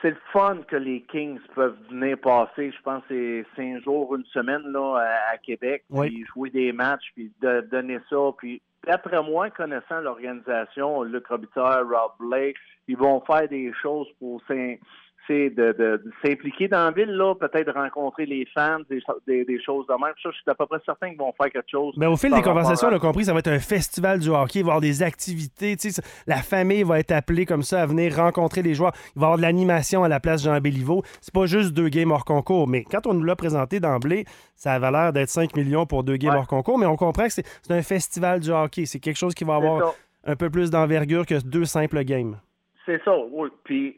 c'est 0.00 0.10
le 0.10 0.16
fun 0.32 0.58
que 0.68 0.76
les 0.76 1.02
Kings 1.02 1.38
peuvent 1.54 1.76
venir 1.90 2.18
passer. 2.18 2.70
Je 2.70 2.82
pense 2.82 3.02
c'est 3.08 3.44
cinq 3.56 3.82
jours, 3.82 4.14
une 4.14 4.24
semaine 4.26 4.62
là, 4.66 4.96
à, 5.32 5.36
Québec, 5.38 5.84
Oui. 5.90 6.08
puis 6.08 6.24
jouer 6.34 6.50
des 6.50 6.72
matchs, 6.72 7.10
puis 7.14 7.30
de, 7.40 7.60
donner 7.70 7.98
ça. 8.08 8.16
Puis 8.38 8.62
d'après 8.86 9.22
moi, 9.22 9.50
connaissant 9.50 10.00
l'organisation, 10.00 11.02
Luc 11.02 11.26
Robitaille, 11.26 11.82
Rob 11.82 12.12
Blake, 12.18 12.56
ils 12.88 12.96
vont 12.96 13.20
faire 13.20 13.48
des 13.48 13.72
choses 13.82 14.08
pour 14.18 14.40
s'in- 14.48 14.76
c'est 15.30 15.50
de, 15.50 15.72
de- 15.72 16.02
de 16.04 16.10
s'impliquer 16.24 16.66
dans 16.66 16.86
la 16.86 16.90
ville, 16.90 17.10
là, 17.14 17.34
peut-être 17.36 17.72
rencontrer 17.72 18.26
les 18.26 18.44
fans, 18.52 18.78
des, 18.90 19.00
des, 19.28 19.44
des 19.44 19.62
choses 19.62 19.86
de 19.86 19.92
même. 19.92 20.12
Ça, 20.20 20.30
je 20.30 20.36
suis 20.36 20.42
à 20.50 20.54
peu 20.56 20.66
près 20.66 20.78
certain 20.84 21.10
qu'ils 21.10 21.18
vont 21.18 21.32
faire 21.40 21.52
quelque 21.52 21.70
chose. 21.70 21.94
Mais 21.96 22.06
au 22.06 22.16
fil 22.16 22.32
des 22.34 22.42
conversations, 22.42 22.88
on 22.88 22.96
a 22.96 22.98
compris, 22.98 23.26
ça 23.26 23.32
va 23.32 23.38
être 23.38 23.46
un 23.52 23.60
festival 23.60 24.18
du 24.18 24.28
hockey, 24.30 24.58
il 24.58 24.62
va 24.64 24.68
y 24.68 24.70
avoir 24.70 24.80
des 24.80 25.02
activités. 25.04 25.76
La 26.26 26.38
famille 26.38 26.82
va 26.82 26.98
être 26.98 27.12
appelée 27.12 27.46
comme 27.46 27.62
ça 27.62 27.82
à 27.82 27.86
venir 27.86 28.16
rencontrer 28.16 28.62
les 28.62 28.74
joueurs. 28.74 28.92
Il 29.14 29.20
va 29.20 29.22
y 29.22 29.24
avoir 29.26 29.36
de 29.36 29.42
l'animation 29.42 30.02
à 30.02 30.08
la 30.08 30.18
place 30.18 30.42
Jean 30.42 30.58
Béliveau. 30.60 31.02
C'est 31.20 31.32
pas 31.32 31.46
juste 31.46 31.74
deux 31.74 31.88
games 31.90 32.10
hors 32.10 32.24
concours. 32.24 32.66
Mais 32.66 32.82
quand 32.82 33.06
on 33.06 33.14
nous 33.14 33.24
l'a 33.24 33.36
présenté 33.36 33.78
d'emblée, 33.78 34.24
ça 34.56 34.72
avait 34.72 34.90
l'air 34.90 35.12
d'être 35.12 35.28
5 35.28 35.54
millions 35.56 35.86
pour 35.86 36.02
deux 36.02 36.16
games 36.16 36.32
Ouais. 36.32 36.38
hors 36.38 36.46
concours. 36.48 36.78
Mais 36.78 36.86
on 36.86 36.96
comprend 36.96 37.26
que 37.26 37.32
c'est 37.32 37.44
un 37.70 37.82
festival 37.82 38.40
du 38.40 38.50
hockey. 38.50 38.84
C'est 38.86 38.98
quelque 39.00 39.16
chose 39.18 39.34
qui 39.34 39.44
va 39.44 39.54
avoir 39.56 39.94
un 40.24 40.34
peu 40.36 40.50
plus 40.50 40.70
d'envergure 40.70 41.24
que 41.24 41.40
deux 41.46 41.64
simples 41.64 42.02
games. 42.04 42.36
C'est 42.84 43.00
ça, 43.04 43.12
oui. 43.32 43.48
Puis 43.64 43.96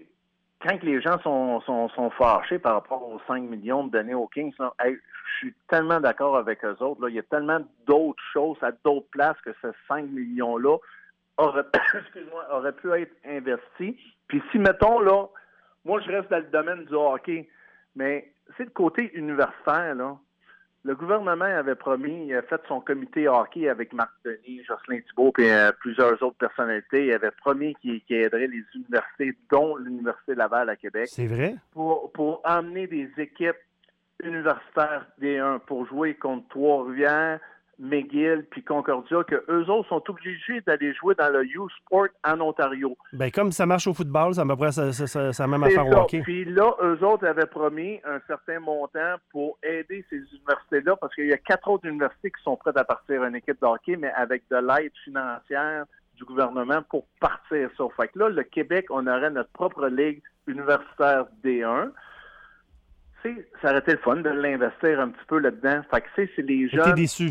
quand 0.62 0.82
les 0.82 1.00
gens 1.00 1.18
sont, 1.20 1.60
sont, 1.60 2.10
fâchés 2.10 2.58
par 2.58 2.74
rapport 2.74 3.02
aux 3.08 3.20
5 3.26 3.42
millions 3.42 3.86
donnés 3.86 4.14
aux 4.14 4.28
Kings, 4.28 4.54
je 4.84 4.96
suis 5.38 5.54
tellement 5.68 6.00
d'accord 6.00 6.36
avec 6.36 6.64
eux 6.64 6.76
autres. 6.80 7.02
Là. 7.02 7.08
Il 7.08 7.16
y 7.16 7.18
a 7.18 7.24
tellement 7.24 7.60
d'autres 7.86 8.22
choses 8.32 8.56
à 8.62 8.70
d'autres 8.84 9.08
places 9.10 9.40
que 9.44 9.50
ces 9.60 9.70
5 9.88 10.06
millions-là 10.06 10.76
auraient, 11.38 11.64
auraient 12.50 12.72
pu 12.72 12.92
être 12.92 13.14
investis. 13.26 13.94
Puis 14.28 14.42
si, 14.50 14.58
mettons, 14.58 15.00
là, 15.00 15.26
moi, 15.84 16.00
je 16.00 16.12
reste 16.12 16.30
dans 16.30 16.38
le 16.38 16.50
domaine 16.50 16.84
du 16.84 16.94
hockey, 16.94 17.48
mais 17.96 18.32
c'est 18.56 18.64
le 18.64 18.70
côté 18.70 19.12
universitaire, 19.14 19.94
là. 19.94 20.16
Le 20.84 20.96
gouvernement 20.96 21.44
avait 21.44 21.76
promis, 21.76 22.26
il 22.26 22.34
a 22.34 22.42
fait 22.42 22.60
son 22.66 22.80
comité 22.80 23.28
hockey 23.28 23.68
avec 23.68 23.92
Marc 23.92 24.10
Denis, 24.24 24.64
Jocelyn 24.64 25.00
Thibault 25.08 25.32
et 25.38 25.52
euh, 25.52 25.70
plusieurs 25.78 26.20
autres 26.22 26.38
personnalités. 26.38 27.06
Il 27.06 27.12
avait 27.12 27.30
promis 27.30 27.76
qu'il 27.76 28.02
aiderait 28.08 28.48
les 28.48 28.64
universités, 28.74 29.36
dont 29.48 29.76
l'Université 29.76 30.34
Laval 30.34 30.68
à 30.70 30.74
Québec, 30.76 31.06
C'est 31.08 31.26
vrai? 31.28 31.54
pour, 31.70 32.10
pour 32.12 32.40
emmener 32.44 32.88
des 32.88 33.08
équipes 33.18 33.54
universitaires 34.24 35.06
D1 35.20 35.60
pour 35.60 35.86
jouer 35.86 36.14
contre 36.14 36.48
Trois-Rivières, 36.48 37.38
McGill 37.84 38.46
puis 38.48 38.62
Concordia, 38.62 39.24
que 39.24 39.44
eux 39.50 39.68
autres 39.68 39.88
sont 39.88 40.02
obligés 40.08 40.60
d'aller 40.64 40.94
jouer 40.94 41.16
dans 41.16 41.28
le 41.30 41.44
U-Sport 41.44 42.06
en 42.24 42.40
Ontario. 42.40 42.96
Ben, 43.12 43.28
comme 43.30 43.50
ça 43.50 43.66
marche 43.66 43.88
au 43.88 43.92
football, 43.92 44.34
ça 44.34 44.44
me 44.44 44.54
prend 44.54 44.70
ça, 44.70 44.92
ça, 44.92 45.06
ça, 45.08 45.32
ça 45.32 45.44
a 45.44 45.46
même 45.48 45.64
affaire 45.64 45.86
au 45.88 45.92
hockey. 45.92 46.20
Puis 46.22 46.44
là, 46.44 46.74
eux 46.80 47.04
autres 47.04 47.26
avaient 47.26 47.46
promis 47.46 48.00
un 48.04 48.20
certain 48.28 48.60
montant 48.60 49.16
pour 49.32 49.58
aider 49.64 50.04
ces 50.08 50.18
universités-là, 50.18 50.94
parce 50.96 51.12
qu'il 51.14 51.26
y 51.26 51.32
a 51.32 51.38
quatre 51.38 51.68
autres 51.68 51.86
universités 51.88 52.30
qui 52.30 52.42
sont 52.44 52.56
prêtes 52.56 52.76
à 52.76 52.84
partir 52.84 53.24
une 53.24 53.34
équipe 53.34 53.60
de 53.60 53.66
hockey, 53.66 53.96
mais 53.96 54.12
avec 54.12 54.44
de 54.48 54.56
l'aide 54.56 54.92
financière 55.02 55.84
du 56.16 56.24
gouvernement 56.24 56.82
pour 56.88 57.04
partir 57.18 57.68
ça. 57.76 57.84
Fait 57.96 58.08
que 58.08 58.18
là, 58.20 58.28
le 58.28 58.44
Québec, 58.44 58.86
on 58.90 59.06
aurait 59.08 59.30
notre 59.30 59.50
propre 59.50 59.88
ligue 59.88 60.22
universitaire 60.46 61.24
D1. 61.42 61.90
C'est- 63.22 63.48
ça 63.60 63.70
aurait 63.70 63.78
été 63.78 63.92
le 63.92 63.98
fun 63.98 64.16
de 64.16 64.28
l'investir 64.30 64.98
un 65.00 65.08
petit 65.08 65.24
peu 65.28 65.38
là-dedans. 65.38 65.82
Fait 65.92 66.00
que 66.00 66.06
c'est 66.16 66.30
c'est 66.34 66.42
les 66.42 66.68
T'es 66.68 66.76
jeunes 66.76 66.94
déçu. 66.94 67.30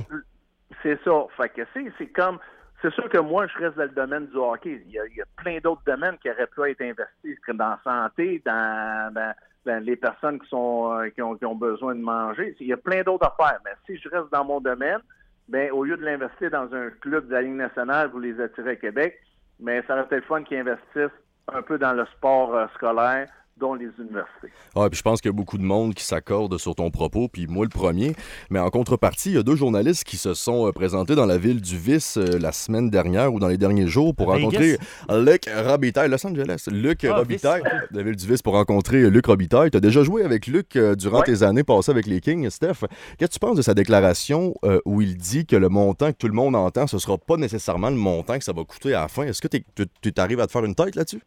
C'est 0.84 1.00
ça. 1.04 1.26
Fait 1.38 1.50
que 1.50 1.62
c'est, 1.74 2.08
comme. 2.08 2.40
C'est 2.82 2.92
sûr 2.94 3.08
que 3.10 3.20
moi, 3.20 3.46
je 3.48 3.58
reste 3.60 3.78
dans 3.78 3.84
le 3.84 3.90
domaine 3.90 4.28
du 4.28 4.38
hockey. 4.38 4.82
Il 4.88 4.92
y 4.92 5.00
a, 5.00 5.26
plein 5.38 5.60
d'autres 5.60 5.84
domaines 5.86 6.18
qui 6.18 6.30
auraient 6.30 6.48
pu 6.48 6.70
être 6.70 6.82
investis, 6.82 7.38
dans 7.48 7.70
la 7.70 7.80
santé, 7.84 8.42
dans, 8.46 9.34
les 9.66 9.96
personnes 9.96 10.40
qui 10.40 10.50
sont 10.50 10.92
euh, 10.92 11.10
qui 11.10 11.22
ont, 11.22 11.56
besoin 11.56 11.94
de 11.94 12.02
manger. 12.02 12.56
Il 12.60 12.68
y 12.68 12.74
a 12.74 12.78
plein 12.78 13.04
d'autres 13.04 13.28
affaires. 13.28 13.60
Mais 13.64 13.72
si 13.86 14.02
je 14.02 14.10
reste 14.10 14.32
dans 14.32 14.44
mon 14.44 14.60
domaine, 14.60 15.00
ben 15.48 15.70
au 15.72 15.84
lieu 15.84 15.98
de 15.98 16.04
l'investir 16.04 16.50
dans 16.50 16.74
un 16.74 16.90
club 16.90 17.28
de 17.28 17.34
la 17.34 17.44
Ligue 17.44 17.54
nationale, 17.54 18.10
vous 18.12 18.20
les 18.20 18.40
attirez 18.42 18.72
à 18.72 18.76
Québec, 18.76 19.22
mais 19.60 19.84
ça 19.84 19.94
aurait 19.94 20.06
été 20.06 20.16
le 20.16 20.22
fun 20.24 20.44
qu'ils 20.44 20.58
investissent 20.58 21.18
un 21.54 21.62
peu 21.62 21.78
dans 21.78 21.94
le 21.94 22.06
sport 22.18 22.56
euh, 22.56 22.66
scolaire, 22.76 23.28
dont 23.62 23.76
les 23.76 23.86
universités. 24.00 24.50
Ah, 24.76 24.90
puis 24.90 24.98
je 24.98 25.02
pense 25.04 25.22
qu'il 25.22 25.30
y 25.30 25.34
a 25.34 25.36
beaucoup 25.36 25.58
de 25.60 25.64
monde 25.64 25.94
qui 25.94 26.04
s'accorde 26.04 26.58
sur 26.58 26.76
ton 26.76 26.90
propos, 26.92 27.28
puis 27.30 27.48
moi 27.48 27.64
le 27.64 27.70
premier. 27.70 28.14
Mais 28.50 28.60
en 28.60 28.70
contrepartie, 28.70 29.30
il 29.30 29.36
y 29.36 29.38
a 29.38 29.44
deux 29.44 29.56
journalistes 29.56 30.04
qui 30.04 30.18
se 30.18 30.34
sont 30.34 30.68
euh, 30.68 30.72
présentés 30.72 31.16
dans 31.16 31.26
la 31.28 31.38
ville 31.38 31.62
du 31.62 31.78
Vice 31.78 32.18
euh, 32.18 32.40
la 32.40 32.52
semaine 32.52 32.90
dernière 32.90 33.34
ou 33.34 33.40
dans 33.40 33.48
les 33.48 33.58
derniers 33.58 33.88
jours 33.88 34.16
pour 34.16 34.28
rencontrer 34.28 34.78
Luc 35.10 35.50
Robitaille, 35.66 36.10
Los 36.10 36.26
Angeles. 36.26 36.66
Luc 36.72 37.04
Ah, 37.06 37.16
Robitaille, 37.18 37.62
de 37.92 37.98
la 37.98 38.04
ville 38.04 38.16
du 38.16 38.28
Vice 38.28 38.42
pour 38.42 38.54
rencontrer 38.54 39.10
Luc 39.10 39.28
Robitaille. 39.28 39.70
Tu 39.72 39.78
as 39.78 39.82
déjà 39.82 40.04
joué 40.04 40.24
avec 40.24 40.48
Luc 40.48 40.76
euh, 40.76 40.96
durant 40.96 41.20
Ouais. 41.20 41.26
tes 41.26 41.44
années 41.44 41.64
passées 41.64 41.92
avec 41.92 42.08
les 42.08 42.20
Kings, 42.20 42.50
Steph. 42.50 42.86
Qu'est-ce 43.18 43.28
que 43.30 43.34
tu 43.34 43.40
penses 43.40 43.58
de 43.58 43.62
sa 43.62 43.74
déclaration 43.76 44.56
euh, 44.66 44.80
où 44.86 45.02
il 45.02 45.16
dit 45.18 45.46
que 45.46 45.56
le 45.56 45.70
montant 45.70 46.12
que 46.12 46.18
tout 46.18 46.28
le 46.28 46.34
monde 46.34 46.56
entend, 46.56 46.88
ce 46.88 46.98
sera 46.98 47.18
pas 47.20 47.38
nécessairement 47.38 47.90
le 47.92 47.96
montant 47.98 48.38
que 48.40 48.44
ça 48.44 48.54
va 48.54 48.64
coûter 48.64 48.96
à 48.96 49.02
la 49.02 49.08
fin? 49.08 49.24
Est-ce 49.24 49.42
que 49.42 49.48
tu 49.48 49.64
tu 50.02 50.14
t'arrives 50.14 50.40
à 50.40 50.48
te 50.48 50.52
faire 50.52 50.66
une 50.66 50.74
tête 50.76 50.96
là-dessus? 50.96 51.22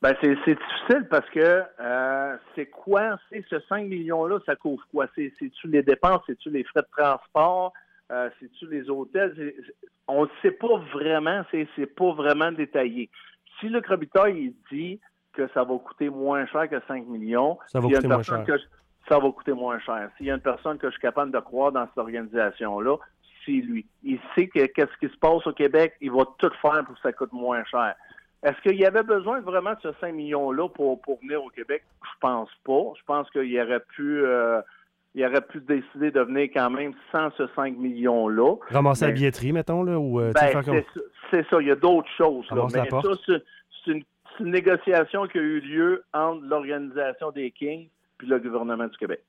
Ben, 0.00 0.14
c'est 0.20 0.28
difficile 0.30 1.06
parce 1.10 1.28
que 1.30 1.62
euh, 1.80 2.36
c'est 2.54 2.66
quoi? 2.66 3.18
C'est 3.30 3.44
ce 3.50 3.58
5 3.68 3.86
millions-là, 3.88 4.38
ça 4.46 4.54
couvre 4.54 4.82
quoi? 4.92 5.06
C'est- 5.14 5.32
C'est-tu 5.38 5.66
les 5.68 5.82
dépenses? 5.82 6.22
C'est-tu 6.26 6.50
les 6.50 6.62
frais 6.64 6.82
de 6.82 6.86
transport? 6.96 7.72
Euh, 8.12 8.30
C'est-tu 8.38 8.68
les 8.70 8.88
hôtels? 8.88 9.54
On 10.06 10.22
ne 10.24 10.28
sait 10.40 10.52
pas 10.52 10.78
vraiment, 10.94 11.42
c'est 11.50 11.86
pas 11.96 12.12
vraiment 12.12 12.52
détaillé. 12.52 13.10
Si 13.58 13.68
le 13.68 13.82
Robitaille 13.86 14.38
il 14.38 14.54
dit 14.76 15.00
que 15.32 15.48
ça 15.52 15.64
va 15.64 15.76
coûter 15.78 16.08
moins 16.10 16.46
cher 16.46 16.68
que 16.70 16.80
5 16.86 17.06
millions, 17.06 17.58
Ça 17.66 17.80
va 17.80 17.88
coûter 17.88 18.08
moins 18.08 18.22
cher. 18.22 18.44
que 18.44 18.56
je- 18.56 18.64
ça 19.08 19.18
va 19.18 19.30
coûter 19.32 19.52
moins 19.52 19.78
cher. 19.80 20.10
S'il 20.16 20.26
y 20.26 20.30
a 20.30 20.34
une 20.34 20.40
personne 20.40 20.78
que 20.78 20.86
je 20.86 20.92
suis 20.92 21.02
capable 21.02 21.32
de 21.32 21.38
croire 21.40 21.72
dans 21.72 21.86
cette 21.86 21.98
organisation-là, 21.98 22.96
c'est 23.44 23.52
lui. 23.52 23.84
Il 24.04 24.18
sait 24.34 24.46
que 24.46 24.64
qu'est-ce 24.66 24.96
qui 25.00 25.12
se 25.12 25.18
passe 25.18 25.46
au 25.46 25.52
Québec, 25.52 25.94
il 26.00 26.10
va 26.12 26.24
tout 26.38 26.50
faire 26.62 26.84
pour 26.84 26.94
que 26.94 27.00
ça 27.02 27.12
coûte 27.12 27.32
moins 27.32 27.64
cher. 27.64 27.94
Est-ce 28.42 28.60
qu'il 28.62 28.78
y 28.78 28.84
avait 28.86 29.02
besoin 29.02 29.40
vraiment 29.40 29.72
de 29.72 29.78
ce 29.82 29.88
5 30.00 30.14
millions-là 30.14 30.68
pour, 30.68 31.00
pour 31.00 31.18
venir 31.20 31.42
au 31.42 31.48
Québec? 31.48 31.82
Je 32.04 32.18
pense 32.20 32.50
pas. 32.64 32.92
Je 32.98 33.02
pense 33.04 33.28
qu'il 33.30 33.60
aurait 33.60 33.80
pu 33.96 34.22
euh, 34.24 34.60
il 35.14 35.24
aurait 35.26 35.40
pu 35.40 35.60
décider 35.60 36.10
de 36.12 36.20
venir 36.20 36.48
quand 36.54 36.70
même 36.70 36.92
sans 37.10 37.30
ce 37.36 37.48
5 37.56 37.76
millions-là. 37.76 38.54
Ramasser 38.68 39.06
la 39.06 39.08
Mais- 39.08 39.14
billetterie, 39.14 39.52
mettons, 39.52 39.82
là, 39.82 39.98
ou 39.98 40.20
euh, 40.20 40.32
Ben, 40.32 40.40
faire 40.48 40.64
comme... 40.64 40.74
c'est 40.74 40.86
ça- 41.00 41.06
c'est 41.30 41.46
ça, 41.50 41.56
il 41.60 41.66
y 41.66 41.70
a 41.70 41.76
d'autres 41.76 42.08
choses. 42.16 42.46
Là. 42.50 42.66
La 42.72 42.82
Mais 42.84 42.88
ça, 42.90 43.00
c'est 43.26 43.42
c'est 43.84 43.90
une, 43.92 44.02
c'est 44.36 44.44
une 44.44 44.50
négociation 44.50 45.26
qui 45.26 45.38
a 45.38 45.42
eu 45.42 45.60
lieu 45.60 46.04
entre 46.14 46.42
l'organisation 46.46 47.30
des 47.32 47.50
Kings 47.50 47.88
puis 48.18 48.26
le 48.28 48.38
gouvernement 48.38 48.86
du 48.86 48.96
Québec. 48.96 49.22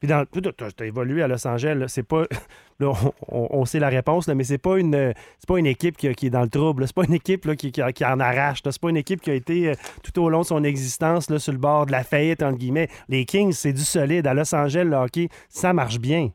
Puis 0.00 0.08
dans 0.08 0.24
tu 0.24 0.82
as 0.82 0.86
évolué 0.86 1.22
à 1.22 1.28
Los 1.28 1.46
Angeles, 1.46 1.84
c'est 1.88 2.06
pas 2.06 2.24
là, 2.80 2.92
on, 3.28 3.64
sait 3.64 3.78
la 3.78 3.88
réponse 3.88 4.26
là, 4.26 4.34
mais 4.34 4.44
c'est 4.44 4.58
pas 4.58 4.78
une 4.78 5.12
c'est 5.38 5.46
pas 5.46 5.58
une 5.58 5.66
équipe 5.66 5.96
qui, 5.96 6.06
est 6.08 6.30
dans 6.30 6.42
le 6.42 6.48
trouble, 6.48 6.86
c'est 6.86 6.96
pas 6.96 7.04
une 7.04 7.14
équipe 7.14 7.44
là, 7.44 7.54
qui, 7.54 7.70
qui, 7.70 8.04
en 8.04 8.20
arrache, 8.20 8.60
c'est 8.64 8.80
pas 8.80 8.90
une 8.90 8.96
équipe 8.96 9.20
qui 9.20 9.30
a 9.30 9.34
été 9.34 9.70
euh, 9.70 9.74
tout 10.02 10.22
au 10.22 10.30
long 10.30 10.40
de 10.40 10.46
son 10.46 10.64
existence 10.64 11.28
là, 11.30 11.38
sur 11.38 11.52
le 11.52 11.58
bord 11.58 11.86
de 11.86 11.92
la 11.92 12.02
faillite 12.02 12.42
entre 12.42 12.58
guillemets. 12.58 12.88
Les 13.08 13.24
Kings, 13.26 13.52
c'est 13.52 13.72
du 13.72 13.82
solide 13.82 14.26
à 14.26 14.34
Los 14.34 14.54
Angeles, 14.54 14.84
le 14.84 14.96
hockey, 14.96 15.28
ça 15.48 15.72
marche 15.72 15.98
bien. 15.98 16.30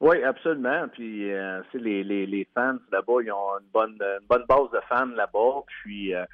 Oui, 0.00 0.22
absolument. 0.22 0.86
Puis 0.92 1.32
euh, 1.32 1.62
les, 1.72 2.04
les, 2.04 2.26
les 2.26 2.46
fans 2.54 2.78
là-bas, 2.92 3.22
ils 3.22 3.32
ont 3.32 3.58
une 3.60 3.70
bonne, 3.72 3.98
une 4.00 4.26
bonne 4.28 4.44
base 4.48 4.70
de 4.72 4.80
fans 4.88 5.06
là-bas. 5.06 5.62
Puis 5.66 6.14
euh, 6.14 6.24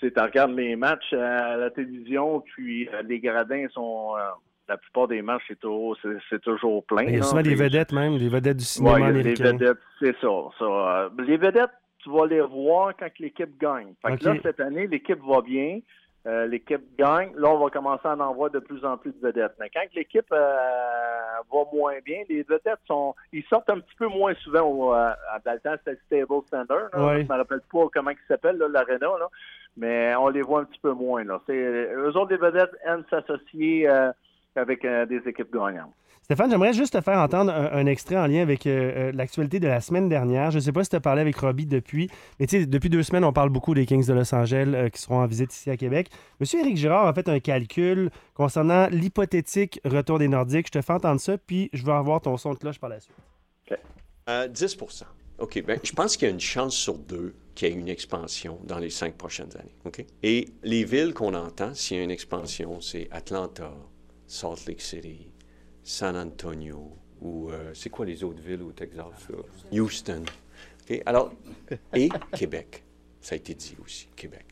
tu 0.00 0.12
regardes 0.16 0.52
les 0.52 0.76
matchs 0.76 1.12
à 1.12 1.56
la 1.56 1.70
télévision, 1.70 2.40
puis 2.40 2.88
euh, 2.88 3.02
les 3.02 3.18
gradins 3.20 3.66
sont 3.72 4.14
euh, 4.16 4.28
la 4.68 4.76
plupart 4.76 5.08
des 5.08 5.22
matchs, 5.22 5.42
c'est 5.48 5.58
toujours, 5.60 5.96
c'est, 6.30 6.40
toujours 6.42 6.84
plein. 6.84 7.02
Il 7.04 7.10
y 7.12 7.14
a 7.14 7.18
là. 7.18 7.22
souvent 7.24 7.42
des 7.42 7.54
vedettes 7.54 7.92
même, 7.92 8.18
des 8.18 8.28
vedettes 8.28 8.56
du 8.56 8.64
cinéma 8.64 8.96
Ouais, 8.96 9.02
américain. 9.04 9.52
vedettes, 9.52 9.78
c'est 10.00 10.16
ça. 10.20 10.28
ça. 10.58 10.64
Euh, 10.64 11.08
Les 11.24 11.36
vedettes, 11.36 11.70
tu 11.98 12.10
vas 12.10 12.26
les 12.26 12.40
voir 12.40 12.94
quand 12.98 13.08
l'équipe 13.20 13.58
gagne. 13.60 13.94
Fait 14.04 14.12
Ok. 14.14 14.18
que 14.20 14.24
là, 14.26 14.34
cette 14.42 14.60
année, 14.60 14.86
l'équipe 14.86 15.20
va 15.24 15.40
bien. 15.42 15.80
Euh, 16.26 16.46
l'équipe 16.46 16.82
gagne. 16.98 17.30
Là, 17.36 17.50
on 17.50 17.58
va 17.62 17.70
commencer 17.70 18.08
à 18.08 18.16
en 18.16 18.34
voir 18.34 18.50
de 18.50 18.58
plus 18.58 18.84
en 18.84 18.96
plus 18.96 19.12
de 19.12 19.20
vedettes. 19.28 19.52
Mais 19.60 19.70
quand 19.72 19.84
l'équipe 19.94 20.26
euh, 20.32 20.56
va 21.52 21.58
moins 21.72 21.94
bien, 22.04 22.22
les 22.28 22.42
vedettes 22.42 22.80
sont. 22.88 23.14
Ils 23.32 23.44
sortent 23.44 23.70
un 23.70 23.78
petit 23.78 23.94
peu 23.96 24.08
moins 24.08 24.34
souvent 24.42 24.62
au, 24.62 24.92
euh, 24.92 25.10
à 25.32 25.38
dans 25.44 25.52
le 25.52 25.60
temps, 25.60 25.76
c'était 25.84 26.00
Stable 26.06 26.42
Standard. 26.48 26.88
là. 26.92 27.06
Ouais. 27.06 27.22
Je 27.24 27.32
me 27.32 27.38
rappelle 27.38 27.60
pas 27.72 27.86
comment 27.94 28.10
il 28.10 28.16
s'appelle, 28.26 28.56
l'Arena. 28.58 29.06
Mais 29.76 30.16
on 30.16 30.28
les 30.28 30.42
voit 30.42 30.62
un 30.62 30.64
petit 30.64 30.80
peu 30.80 30.92
moins. 30.92 31.22
Là. 31.22 31.40
C'est, 31.46 31.54
eux 31.54 32.16
autres, 32.16 32.30
les 32.32 32.38
vedettes 32.38 32.74
aiment 32.84 33.04
s'associer 33.08 33.86
avec 34.56 34.84
euh, 34.84 35.06
des 35.06 35.20
équipes 35.28 35.52
gagnantes. 35.52 35.94
Stéphane, 36.26 36.50
j'aimerais 36.50 36.72
juste 36.72 36.94
te 36.94 37.00
faire 37.00 37.20
entendre 37.20 37.52
un, 37.52 37.70
un 37.70 37.86
extrait 37.86 38.16
en 38.16 38.26
lien 38.26 38.42
avec 38.42 38.66
euh, 38.66 39.10
euh, 39.10 39.12
l'actualité 39.12 39.60
de 39.60 39.68
la 39.68 39.80
semaine 39.80 40.08
dernière. 40.08 40.50
Je 40.50 40.56
ne 40.56 40.60
sais 40.60 40.72
pas 40.72 40.82
si 40.82 40.90
tu 40.90 40.96
as 40.96 41.00
parlé 41.00 41.20
avec 41.20 41.36
Robbie 41.36 41.66
depuis, 41.66 42.10
mais 42.40 42.48
tu 42.48 42.58
sais, 42.58 42.66
depuis 42.66 42.90
deux 42.90 43.04
semaines, 43.04 43.22
on 43.22 43.32
parle 43.32 43.50
beaucoup 43.50 43.74
des 43.74 43.86
Kings 43.86 44.04
de 44.04 44.12
Los 44.12 44.34
Angeles 44.34 44.72
euh, 44.74 44.88
qui 44.88 45.00
seront 45.00 45.20
en 45.20 45.26
visite 45.28 45.54
ici 45.54 45.70
à 45.70 45.76
Québec. 45.76 46.08
Monsieur 46.40 46.58
Éric 46.58 46.78
Girard 46.78 47.06
a 47.06 47.14
fait 47.14 47.28
un 47.28 47.38
calcul 47.38 48.10
concernant 48.34 48.88
l'hypothétique 48.88 49.80
retour 49.84 50.18
des 50.18 50.26
Nordiques. 50.26 50.66
Je 50.66 50.72
te 50.72 50.82
fais 50.82 50.94
entendre 50.94 51.20
ça, 51.20 51.38
puis 51.38 51.70
je 51.72 51.84
veux 51.84 51.92
avoir 51.92 52.20
ton 52.20 52.36
son 52.36 52.54
de 52.54 52.58
cloche 52.58 52.80
par 52.80 52.90
la 52.90 52.98
suite. 52.98 53.14
Euh, 54.28 54.48
10% 54.48 55.04
OK. 55.38 55.62
Ben, 55.64 55.78
je 55.80 55.92
pense 55.92 56.16
qu'il 56.16 56.26
y 56.26 56.30
a 56.32 56.34
une 56.34 56.40
chance 56.40 56.74
sur 56.74 56.98
deux 56.98 57.36
qu'il 57.54 57.68
y 57.68 57.70
ait 57.70 57.74
une 57.74 57.88
expansion 57.88 58.58
dans 58.64 58.80
les 58.80 58.90
cinq 58.90 59.14
prochaines 59.14 59.56
années. 59.56 59.76
OK? 59.84 60.04
Et 60.24 60.48
les 60.64 60.82
villes 60.82 61.14
qu'on 61.14 61.34
entend, 61.34 61.72
s'il 61.72 61.98
y 61.98 62.00
a 62.00 62.02
une 62.02 62.10
expansion, 62.10 62.80
c'est 62.80 63.06
Atlanta, 63.12 63.70
Salt 64.26 64.66
Lake 64.66 64.80
City, 64.80 65.28
San 65.82 66.16
Antonio, 66.16 66.92
ou 67.20 67.50
euh, 67.50 67.72
c'est 67.74 67.90
quoi 67.90 68.04
les 68.06 68.22
autres 68.24 68.40
villes 68.42 68.62
au 68.62 68.72
Texas? 68.72 69.06
là? 69.30 69.38
Houston. 69.80 70.24
OK? 70.90 71.02
Alors, 71.06 71.32
et 71.94 72.08
Québec. 72.36 72.82
Ça 73.20 73.34
a 73.34 73.36
été 73.36 73.54
dit 73.54 73.76
aussi, 73.84 74.08
Québec. 74.16 74.44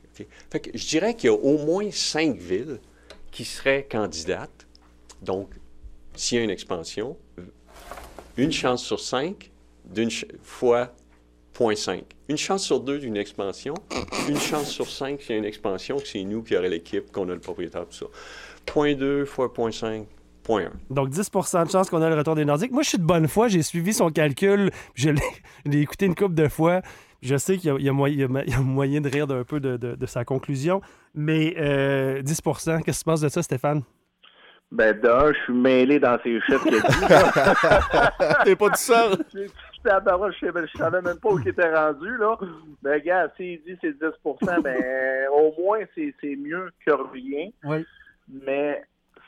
Fait 0.51 0.61
que 0.61 0.77
je 0.77 0.87
dirais 0.87 1.15
qu'il 1.15 1.29
y 1.31 1.33
a 1.33 1.37
au 1.37 1.59
moins 1.65 1.91
cinq 1.91 2.37
villes 2.37 2.79
qui 3.33 3.45
seraient 3.45 3.85
candidates. 3.91 4.67
Donc, 5.23 5.51
s'il 6.15 6.39
y 6.39 6.41
a 6.41 6.45
une 6.45 6.51
expansion, 6.51 7.17
une 8.37 8.53
chance 8.53 8.83
sur 8.85 9.01
cinq 9.01 9.51
d'une 9.85 10.11
ch- 10.11 10.27
fois 10.43 10.95
0.5. 11.57 12.03
Une 12.29 12.37
chance 12.37 12.65
sur 12.65 12.81
deux 12.81 12.99
d'une 12.99 13.17
expansion, 13.17 13.75
une 14.29 14.39
chance 14.39 14.71
sur 14.71 14.89
cinq 14.91 15.21
s'il 15.23 15.31
y 15.33 15.35
a 15.35 15.39
une 15.39 15.45
expansion, 15.45 15.99
que 15.99 16.07
c'est 16.07 16.23
nous 16.25 16.43
qui 16.43 16.57
aurait 16.57 16.69
l'équipe, 16.69 17.13
qu'on 17.13 17.29
a 17.29 17.35
le 17.35 17.41
propriétaire, 17.41 17.87
tout 17.87 17.95
ça. 17.97 18.07
0.2 18.67 19.25
fois 19.25 19.47
0.5, 19.49 20.07
0.1. 20.47 20.69
Donc 20.91 21.09
10% 21.11 21.67
de 21.67 21.71
chance 21.71 21.91
qu'on 21.91 22.03
a 22.03 22.09
le 22.11 22.17
retour 22.17 22.35
des 22.35 22.45
Nordiques. 22.45 22.73
Moi, 22.73 22.83
je 22.83 22.91
suis 22.91 22.99
de 22.99 23.05
bonne 23.05 23.29
foi. 23.29 23.49
J'ai 23.49 23.63
suivi 23.63 23.93
son 23.93 24.11
calcul. 24.11 24.71
Je 24.95 25.11
l'ai 25.11 25.21
je 25.67 25.71
l'ai 25.71 25.81
écouté 25.81 26.07
une 26.07 26.15
couple 26.15 26.35
de 26.35 26.49
fois. 26.49 26.83
Je 27.23 27.37
sais 27.37 27.57
qu'il 27.57 27.71
y 27.71 27.73
a, 27.73 27.77
il 27.79 27.85
y 27.85 27.89
a 27.89 27.93
moyen, 27.93 28.29
y 28.93 28.97
a 28.97 29.01
de 29.01 29.09
rire 29.09 29.27
d'un 29.27 29.45
peu 29.45 29.59
de, 29.59 29.79
de- 29.79 29.95
de 29.95 30.07
sa 30.07 30.25
conclusion. 30.27 30.83
Mais 31.15 31.55
euh, 31.59 32.21
10 32.21 32.41
qu'est-ce 32.43 32.83
que 32.83 32.91
tu 32.99 33.05
penses 33.05 33.23
de 33.23 33.29
ça, 33.31 33.43
Stéphane? 33.43 33.83
Ben, 34.71 34.99
d'un, 35.01 35.33
je 35.33 35.39
suis 35.45 35.53
mêlé 35.55 36.01
dans 36.01 36.19
ces 36.23 36.41
chiffres 36.43 36.65
qu'il 36.65 36.75
a 36.75 36.81
dit. 36.81 38.45
T'es 38.45 38.57
pas 38.57 38.69
tout 38.71 38.77
seul. 38.77 39.17
J'étais 39.33 39.91
à 39.91 40.01
Barra, 40.01 40.31
je 40.33 40.47
savais, 40.47 40.67
je 40.67 40.79
savais 40.79 41.01
même 41.01 41.19
pas 41.19 41.31
où 41.31 41.39
il 41.39 41.49
était 41.49 41.73
rendu, 41.73 42.17
là. 42.19 42.37
Mais 42.83 43.01
gars, 43.01 43.31
s'il 43.37 43.63
dit 43.63 43.77
c'est 43.81 43.97
10% 43.99 44.63
ben, 44.63 44.77
au 45.33 45.55
moins, 45.63 45.81
c'est 45.95 46.15
c'est 46.21 46.37
mieux 46.37 46.71
que 46.85 46.91
rien. 47.13 47.51
Oui. 47.65 47.85
Mais, 48.29 48.83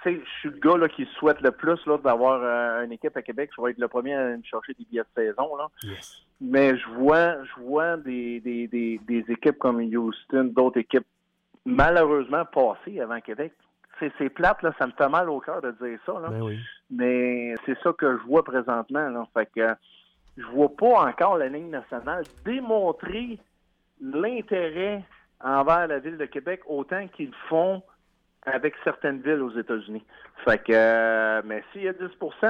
je 0.05 0.21
suis 0.41 0.51
le 0.51 0.59
gars 0.59 0.77
là, 0.77 0.89
qui 0.89 1.07
souhaite 1.19 1.41
le 1.41 1.51
plus 1.51 1.79
d'avoir 2.03 2.41
euh, 2.43 2.85
une 2.85 2.93
équipe 2.93 3.17
à 3.17 3.23
Québec. 3.23 3.51
Je 3.57 3.63
vais 3.63 3.73
être 3.73 3.79
le 3.79 3.89
premier 3.89 4.15
à 4.15 4.37
me 4.37 4.43
chercher 4.43 4.75
des 4.75 4.85
billets 4.85 5.03
de 5.03 5.23
saison, 5.23 5.57
là. 5.57 5.69
Mais 6.41 6.77
je 6.77 6.89
vois, 6.91 7.43
je 7.45 7.61
vois 7.63 7.97
des, 7.97 8.41
des, 8.41 8.67
des, 8.69 9.01
des 9.07 9.25
équipes 9.29 9.59
comme 9.59 9.81
Houston, 9.81 10.53
d'autres 10.55 10.79
équipes, 10.79 11.07
malheureusement, 11.65 12.45
passer 12.45 13.01
avant 13.01 13.21
Québec. 13.21 13.53
C'est 13.99 14.13
c'est 14.19 14.29
plate, 14.29 14.63
là, 14.63 14.75
ça 14.79 14.87
me 14.87 14.93
fait 14.93 15.09
mal 15.09 15.31
au 15.31 15.41
cœur 15.41 15.63
de 15.63 15.71
dire 15.71 15.99
ça. 16.05 16.13
Là. 16.21 16.29
Ben 16.29 16.43
oui. 16.43 16.59
Mais 16.91 17.55
c'est 17.65 17.79
ça 17.83 17.93
que 17.95 18.19
je 18.19 18.23
vois 18.25 18.45
présentement. 18.45 19.09
Là. 19.09 19.27
Fait 19.33 19.49
que 19.55 19.75
je 20.37 20.45
vois 20.47 20.69
pas 20.77 21.07
encore 21.09 21.39
la 21.39 21.49
ligne 21.49 21.71
nationale 21.71 22.25
démontrer 22.45 23.39
l'intérêt 24.01 25.03
envers 25.41 25.87
la 25.87 25.99
ville 25.99 26.19
de 26.19 26.27
Québec 26.27 26.61
autant 26.67 27.09
qu'ils 27.09 27.35
font 27.49 27.83
avec 28.47 28.75
certaines 28.85 29.21
villes 29.21 29.43
aux 29.43 29.59
États-Unis. 29.59 30.05
Fait 30.45 30.59
que, 30.59 30.73
euh, 30.73 31.43
mais 31.45 31.65
s'il 31.73 31.83
y 31.83 31.89
a 31.89 31.93
10 31.93 31.99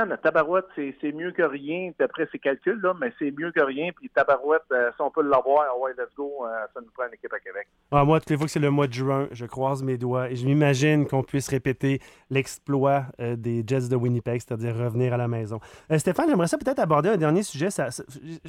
la 0.09 0.17
tabarouette, 0.19 0.67
c'est 0.76 1.12
mieux 1.12 1.31
que 1.31 1.43
rien, 1.43 1.93
d'après 1.99 2.29
ces 2.31 2.38
calculs, 2.38 2.79
là, 2.83 2.93
mais 3.00 3.12
c'est 3.19 3.31
mieux 3.31 3.50
que 3.53 3.61
rien. 3.62 3.91
Puis 3.97 4.11
tabarouette, 4.11 4.62
euh, 4.73 4.91
si 4.95 5.00
on 5.00 5.11
peut 5.11 5.23
l'avoir, 5.23 5.79
ouais, 5.81 5.93
let's 5.97 6.15
go, 6.15 6.31
euh, 6.45 6.49
ça 6.75 6.81
nous 6.81 6.91
prend 6.93 7.05
une 7.07 7.15
équipe 7.15 7.33
à 7.33 7.38
Québec. 7.38 7.67
Ah, 7.93 8.05
moi, 8.05 8.21
toutes 8.21 8.29
les 8.31 8.37
fois 8.37 8.45
que 8.47 8.50
c'est 8.53 8.61
le 8.61 8.71
mois 8.71 8.87
de 8.88 8.93
juin, 8.93 9.29
je 9.33 9.47
croise 9.47 9.83
mes 9.83 9.97
doigts 9.97 10.29
et 10.31 10.37
je 10.37 10.45
m'imagine 10.45 11.07
qu'on 11.07 11.23
puisse 11.23 11.49
répéter 11.49 12.00
l'exploit 12.29 13.05
euh, 13.21 13.37
des 13.37 13.65
Jets 13.67 13.88
de 13.88 13.97
Winnipeg, 13.97 14.43
c'est-à-dire 14.47 14.76
revenir 14.76 15.15
à 15.15 15.17
la 15.17 15.29
maison. 15.29 15.61
Stéphane, 15.97 16.29
j'aimerais 16.29 16.49
ça 16.49 16.59
peut-être 16.59 16.81
aborder 16.81 17.09
un 17.09 17.17
dernier 17.17 17.43
sujet. 17.43 17.71
Ça- 17.71 17.91
ça- 17.91 18.05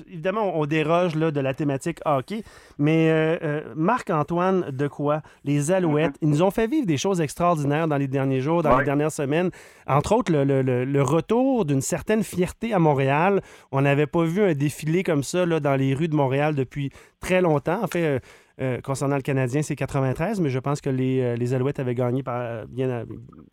évidemment, 0.10 0.58
on, 0.58 0.64
on 0.64 0.66
déroge 0.66 1.16
là, 1.16 1.32
de 1.32 1.40
la 1.40 1.54
thématique 1.54 2.00
hockey, 2.06 2.44
mais 2.80 3.40
Marc-Antoine 3.76 4.72
de 4.72 4.88
quoi 4.88 5.22
Les 5.46 5.72
Alouettes, 5.72 6.16
ils 6.22 6.30
nous 6.30 6.42
ont 6.44 6.52
fait 6.52 6.68
vivre 6.68 6.86
des 6.88 6.98
choses 6.98 7.22
extraordinaires 7.22 7.37
dans 7.42 7.98
les 7.98 8.08
derniers 8.08 8.42
jours, 8.42 8.64
dans 8.64 8.78
les 8.78 8.86
dernières 8.86 9.12
semaines. 9.12 9.50
Entre 9.86 10.14
autres, 10.16 10.32
le, 10.32 10.44
le- 10.44 10.62
le- 10.62 10.86
le 10.86 11.02
retour 11.02 11.66
d'une 11.66 11.82
certaine 11.82 12.24
fierté 12.24 12.74
à 12.74 12.80
Montréal. 12.80 13.42
On 13.72 13.82
n'avait 13.82 14.08
pas 14.08 14.24
vu 14.24 14.42
un 14.44 14.54
défilé 14.54 15.04
comme 15.04 15.24
ça 15.24 15.46
là, 15.46 15.60
dans 15.60 15.76
les 15.76 15.94
rues 15.94 16.08
de 16.08 16.16
Montréal 16.16 16.56
depuis 16.56 16.90
très 17.20 17.42
longtemps. 17.42 17.84
En 17.84 17.88
fait, 17.88 18.04
euh, 18.04 18.20
euh, 18.60 18.82
concernant 18.82 19.16
le 19.18 19.22
Canadien, 19.22 19.62
c'est 19.62 19.76
93, 19.76 20.40
mais 20.42 20.50
je 20.50 20.60
pense 20.60 20.82
que 20.82 20.90
les, 20.90 21.22
euh, 21.22 21.36
les 21.36 21.54
Alouettes 21.54 21.80
avaient 21.80 21.94
gagné 21.96 22.24
par, 22.24 22.66
bien, 22.68 23.06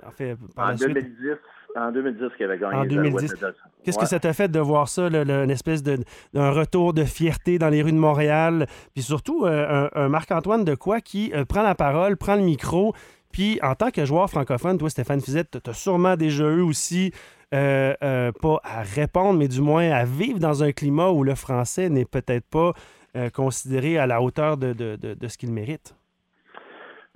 en 0.06 0.10
fait, 0.10 0.36
par 0.56 0.66
En 0.66 0.70
la 0.70 0.76
suite. 0.78 0.94
2010, 0.94 1.32
en 1.76 1.92
2010 1.92 2.24
qu'il 2.36 2.46
avait 2.46 2.58
gagné. 2.58 2.74
En 2.76 2.82
les 2.82 2.88
2010. 2.88 3.16
Alouettes 3.16 3.30
de 3.32 3.46
Dodson. 3.46 3.58
Qu'est-ce 3.84 3.98
Ouais. 3.98 4.04
que 4.04 4.08
ça 4.08 4.18
t'a 4.18 4.32
fait 4.32 4.48
de 4.50 4.58
voir 4.60 4.88
ça, 4.88 5.10
le- 5.10 5.24
le- 5.24 5.44
une 5.44 5.50
espèce 5.50 5.82
d'un 5.82 6.50
retour 6.50 6.94
de 6.94 7.04
fierté 7.04 7.58
dans 7.58 7.68
les 7.68 7.82
rues 7.82 7.92
de 7.92 7.98
Montréal, 7.98 8.66
puis 8.94 9.02
surtout 9.02 9.44
euh, 9.44 9.88
un, 9.94 10.04
un 10.04 10.08
Marc-Antoine 10.08 10.64
de 10.64 10.74
quoi 10.74 11.00
qui 11.02 11.32
euh, 11.34 11.44
prend 11.44 11.62
la 11.62 11.74
parole, 11.74 12.16
prend 12.16 12.36
le 12.36 12.42
micro, 12.42 12.94
puis 13.34 13.58
en 13.62 13.74
tant 13.74 13.90
que 13.90 14.04
joueur 14.04 14.30
francophone, 14.30 14.78
toi 14.78 14.88
Stéphane 14.88 15.20
Fizette, 15.20 15.58
tu 15.62 15.68
as 15.70 15.74
sûrement 15.74 16.14
déjà 16.16 16.44
eu 16.44 16.60
aussi, 16.60 17.12
euh, 17.52 17.92
euh, 18.02 18.30
pas 18.40 18.60
à 18.62 18.82
répondre, 18.82 19.36
mais 19.38 19.48
du 19.48 19.60
moins 19.60 19.90
à 19.90 20.04
vivre 20.04 20.38
dans 20.38 20.62
un 20.62 20.70
climat 20.70 21.10
où 21.10 21.24
le 21.24 21.34
français 21.34 21.88
n'est 21.88 22.04
peut-être 22.04 22.46
pas 22.48 22.72
euh, 23.16 23.30
considéré 23.30 23.98
à 23.98 24.06
la 24.06 24.22
hauteur 24.22 24.56
de, 24.56 24.72
de- 24.72 24.96
de- 24.96 25.14
de 25.14 25.28
ce 25.28 25.36
qu'il 25.36 25.52
mérite. 25.52 25.96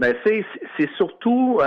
Ben, 0.00 0.14
c'est, 0.24 0.44
c'est 0.76 0.88
surtout 0.96 1.60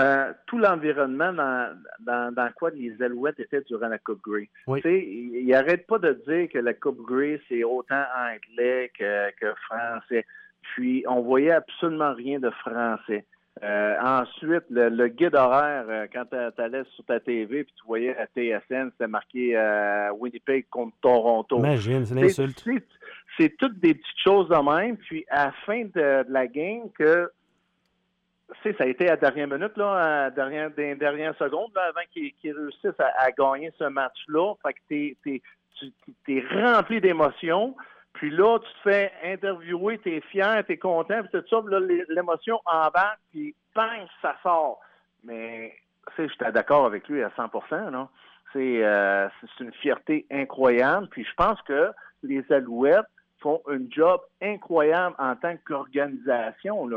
tout 0.47 0.57
l'environnement 0.57 1.33
dans, 1.33 1.77
dans, 1.99 2.33
dans 2.33 2.49
quoi 2.57 2.69
les 2.71 2.93
Alouettes 3.01 3.39
étaient 3.41 3.61
durant 3.69 3.89
la 3.89 3.99
Coupe 3.99 4.21
Grey. 4.23 4.49
Oui. 4.67 4.81
Tu 4.81 4.87
sais, 4.89 4.99
il 5.05 5.43
il 5.47 5.53
arrête 5.53 5.85
pas 5.85 5.97
de 5.99 6.11
dire 6.27 6.47
que 6.49 6.59
la 6.59 6.73
Coupe 6.73 7.01
Grey, 7.05 7.41
c'est 7.49 7.63
autant 7.65 8.03
anglais 8.31 8.89
que, 8.97 9.31
que 9.39 9.53
français. 9.67 10.25
Puis, 10.73 11.03
on 11.09 11.21
voyait 11.21 11.51
absolument 11.51 12.13
rien 12.13 12.39
de 12.39 12.49
français. 12.63 13.25
Euh, 13.63 13.95
ensuite, 14.01 14.63
le, 14.69 14.89
le 14.89 15.07
guide 15.07 15.35
horaire, 15.35 15.85
euh, 15.87 16.07
quand 16.11 16.25
tu 16.25 16.61
allais 16.61 16.83
sur 16.95 17.05
ta 17.05 17.19
TV 17.19 17.63
puis 17.63 17.73
tu 17.77 17.85
voyais 17.85 18.17
à 18.17 18.25
TSN, 18.25 18.89
c'était 18.91 19.07
marqué 19.07 19.55
euh, 19.55 20.11
Winnipeg 20.13 20.67
contre 20.69 20.95
Toronto. 21.01 21.59
Imagine, 21.59 22.05
c'est 22.05 22.15
l'insulte. 22.15 22.87
C'est 23.37 23.55
toutes 23.57 23.79
des 23.79 23.93
petites 23.93 24.19
choses 24.23 24.49
de 24.49 24.55
même. 24.55 24.97
Puis 24.97 25.25
à 25.29 25.45
la 25.45 25.51
fin 25.65 25.83
de, 25.83 26.23
de 26.23 26.33
la 26.33 26.47
game, 26.47 26.89
que 26.97 27.29
sais, 28.63 28.73
ça 28.77 28.83
a 28.83 28.87
été 28.87 29.07
à 29.07 29.11
la 29.11 29.17
dernière 29.17 29.47
minute, 29.47 29.75
là, 29.77 29.93
à 29.93 30.23
la 30.23 30.31
dernière, 30.31 30.71
des 30.71 30.95
dernières 30.95 31.37
secondes, 31.37 31.71
là, 31.75 31.83
avant 31.89 32.01
qu'ils 32.11 32.33
réussissent 32.43 32.99
à, 32.99 33.11
à 33.17 33.31
gagner 33.31 33.71
ce 33.77 33.85
match-là. 33.85 34.53
Fait 34.63 34.73
que 34.73 35.13
t'es, 35.23 35.41
es 36.27 36.43
rempli 36.51 37.01
d'émotions. 37.01 37.75
Puis 38.21 38.29
là, 38.29 38.59
tu 38.59 38.71
te 38.71 38.89
fais 38.91 39.11
interviewer, 39.23 39.97
tu 39.97 40.15
es 40.15 40.21
fier, 40.21 40.63
tu 40.67 40.73
es 40.73 40.77
content, 40.77 41.23
puis 41.23 41.41
tout 41.41 41.47
ça, 41.49 41.59
puis 41.63 41.73
là, 41.73 41.79
l'é- 41.79 42.05
l'émotion 42.09 42.59
embarque, 42.65 43.17
puis 43.31 43.55
bang, 43.75 44.05
ça 44.21 44.35
sort. 44.43 44.79
Mais, 45.23 45.73
tu 46.15 46.15
sais, 46.23 46.29
j'étais 46.29 46.51
d'accord 46.51 46.85
avec 46.85 47.07
lui 47.09 47.23
à 47.23 47.31
100 47.35 47.49
là. 47.89 48.07
C'est, 48.53 48.83
euh, 48.85 49.27
c'est 49.57 49.63
une 49.63 49.73
fierté 49.73 50.27
incroyable. 50.29 51.07
Puis 51.09 51.23
je 51.25 51.33
pense 51.33 51.59
que 51.63 51.89
les 52.21 52.45
Alouettes 52.51 53.07
font 53.39 53.59
un 53.67 53.79
job 53.89 54.21
incroyable 54.39 55.15
en 55.17 55.35
tant 55.35 55.55
qu'organisation. 55.65 56.87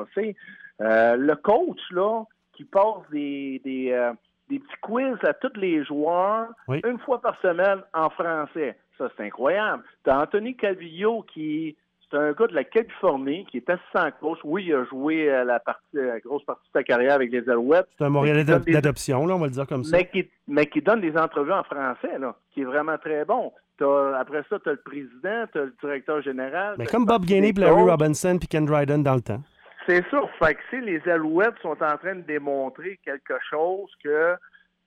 Euh, 0.82 1.16
le 1.16 1.36
coach 1.36 1.80
là, 1.90 2.24
qui 2.52 2.64
passe 2.64 3.08
des, 3.10 3.62
des, 3.64 3.92
euh, 3.92 4.12
des 4.50 4.58
petits 4.58 4.76
quiz 4.82 5.16
à 5.26 5.32
tous 5.32 5.52
les 5.58 5.84
joueurs 5.84 6.48
Oui. 6.68 6.82
une 6.84 6.98
fois 6.98 7.18
par 7.22 7.40
semaine 7.40 7.80
en 7.94 8.10
français. 8.10 8.76
Ça, 8.98 9.08
c'est 9.16 9.24
incroyable. 9.24 9.82
Tu 10.04 10.10
as 10.10 10.20
Anthony 10.20 10.56
Calvillo 10.56 11.22
qui 11.22 11.76
c'est 12.10 12.18
un 12.18 12.32
gars 12.32 12.46
de 12.46 12.54
la 12.54 12.64
Californie 12.64 13.46
qui 13.46 13.56
est 13.56 13.68
assistant 13.68 14.08
coach. 14.20 14.38
Oui, 14.44 14.66
il 14.66 14.74
a 14.74 14.84
joué 14.84 15.26
la, 15.44 15.58
partie, 15.58 15.82
la 15.94 16.20
grosse 16.20 16.44
partie 16.44 16.66
de 16.68 16.78
sa 16.78 16.84
carrière 16.84 17.14
avec 17.14 17.32
les 17.32 17.48
Alouettes. 17.48 17.88
C'est 17.98 18.04
un 18.04 18.10
Montréalais 18.10 18.44
d'adoption, 18.44 19.26
là, 19.26 19.34
on 19.34 19.38
va 19.38 19.46
le 19.46 19.52
dire 19.52 19.66
comme 19.66 19.84
ça. 19.84 19.96
mais 19.96 20.06
qui, 20.06 20.30
mais 20.46 20.66
qui 20.66 20.80
donne 20.80 21.00
des 21.00 21.16
entrevues 21.16 21.52
en 21.52 21.64
français, 21.64 22.18
là, 22.18 22.36
qui 22.52 22.60
est 22.60 22.64
vraiment 22.64 22.98
très 22.98 23.24
bon. 23.24 23.52
Après 23.80 24.44
ça, 24.48 24.58
tu 24.60 24.68
as 24.68 24.72
le 24.72 24.82
président, 24.84 25.46
tu 25.52 25.58
as 25.58 25.64
le 25.64 25.74
directeur 25.80 26.22
général. 26.22 26.76
Mais 26.78 26.86
comme 26.86 27.06
Bob 27.06 27.24
Gainey, 27.24 27.52
Larry. 27.52 27.82
Robinson 27.82 28.38
puis 28.38 28.48
Ken 28.48 28.64
Dryden 28.64 29.02
dans 29.02 29.16
le 29.16 29.20
temps. 29.20 29.42
C'est 29.86 30.04
ça. 30.10 30.22
Fait 30.38 30.54
que 30.54 30.60
si 30.70 30.80
les 30.80 31.00
Alouettes 31.08 31.58
sont 31.60 31.76
en 31.82 31.96
train 31.98 32.14
de 32.14 32.22
démontrer 32.22 32.98
quelque 33.04 33.34
chose 33.50 33.90
que, 34.02 34.36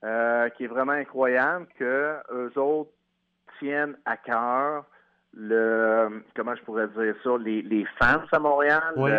euh, 0.04 0.48
qui 0.50 0.64
est 0.64 0.68
vraiment 0.68 0.92
incroyable, 0.92 1.66
que 1.78 2.14
eux 2.32 2.52
autres 2.56 2.90
tiennent 3.58 3.96
à 4.04 4.16
cœur 4.16 4.84
le 5.34 6.22
comment 6.34 6.54
je 6.54 6.62
pourrais 6.62 6.88
dire 6.88 7.14
ça, 7.22 7.30
les, 7.38 7.62
les 7.62 7.84
fans 8.00 8.22
à 8.32 8.38
Montréal, 8.38 8.94
Oui. 8.96 9.10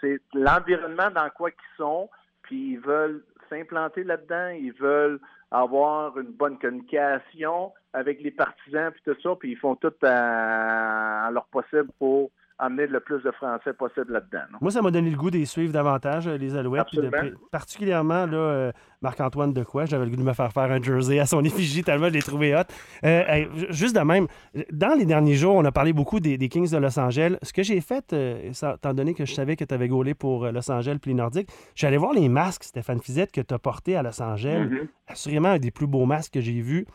c'est 0.00 0.20
l'environnement 0.34 1.10
dans 1.10 1.28
quoi 1.30 1.50
qu'ils 1.50 1.76
sont, 1.76 2.08
puis 2.42 2.72
ils 2.72 2.80
veulent 2.80 3.22
s'implanter 3.48 4.04
là-dedans, 4.04 4.48
ils 4.48 4.72
veulent 4.74 5.20
avoir 5.50 6.18
une 6.18 6.32
bonne 6.32 6.58
communication 6.58 7.72
avec 7.92 8.20
les 8.20 8.30
partisans 8.30 8.90
puis 8.92 9.02
tout 9.04 9.20
ça, 9.22 9.36
puis 9.38 9.52
ils 9.52 9.58
font 9.58 9.76
tout 9.76 9.92
à, 10.02 11.26
à 11.26 11.30
leur 11.30 11.46
possible 11.46 11.88
pour 11.98 12.30
amener 12.58 12.86
le 12.86 13.00
plus 13.00 13.20
de 13.22 13.30
Français 13.32 13.72
possible 13.72 14.12
là-dedans. 14.12 14.44
Moi, 14.60 14.70
ça 14.70 14.80
m'a 14.80 14.90
donné 14.90 15.10
le 15.10 15.16
goût 15.16 15.30
de 15.30 15.38
les 15.38 15.44
suivre 15.44 15.72
davantage, 15.72 16.28
euh, 16.28 16.36
les 16.36 16.56
Alouettes. 16.56 16.86
de- 16.94 17.10
particulièrement 17.50 18.26
là, 18.26 18.36
euh, 18.36 18.72
Marc-Antoine 19.02 19.52
de 19.52 19.64
quoi. 19.64 19.84
J'avais 19.86 20.04
le 20.04 20.10
goût 20.10 20.16
de 20.16 20.22
me 20.22 20.32
faire 20.32 20.52
faire 20.52 20.70
un 20.70 20.80
jersey 20.82 21.18
à 21.18 21.26
son 21.26 21.42
effigie 21.44 21.82
tellement 21.82 22.08
je 22.08 22.12
l'ai 22.14 22.22
trouvé 22.22 22.54
hot. 22.54 22.60
Euh, 23.04 23.46
juste 23.70 23.96
de 23.96 24.00
même, 24.00 24.26
dans 24.72 24.96
les 24.96 25.04
derniers 25.04 25.34
jours, 25.34 25.54
on 25.56 25.64
a 25.64 25.72
parlé 25.72 25.92
beaucoup 25.92 26.20
des, 26.20 26.38
des 26.38 26.48
Kings 26.48 26.70
de 26.70 26.76
Los 26.78 26.98
Angeles. 26.98 27.36
Ce 27.42 27.52
que 27.52 27.62
j'ai 27.62 27.80
fait, 27.80 28.12
euh, 28.12 28.50
étant 28.50 28.94
donné 28.94 29.14
que 29.14 29.24
je 29.24 29.34
savais 29.34 29.56
que 29.56 29.64
tu 29.64 29.74
avais 29.74 29.88
gaulé 29.88 30.14
pour 30.14 30.46
Los 30.50 30.70
Angeles 30.70 30.98
puis 31.00 31.10
les 31.10 31.16
Nordiques, 31.16 31.48
je 31.74 31.78
suis 31.80 31.86
allé 31.86 31.96
voir 31.96 32.12
les 32.12 32.28
masques, 32.28 32.64
Stéphane 32.64 33.00
Fizette, 33.00 33.32
que 33.32 33.40
tu 33.40 33.52
as 33.52 33.58
portés 33.58 33.96
à 33.96 34.02
Los 34.02 34.22
Angeles. 34.22 34.68
Mhm. 34.70 34.88
Assurément 35.08 35.48
un 35.50 35.58
des 35.58 35.70
plus 35.70 35.86
beaux 35.86 36.06
masques 36.06 36.34
que 36.34 36.40
j'ai 36.40 36.60
vus 36.60 36.86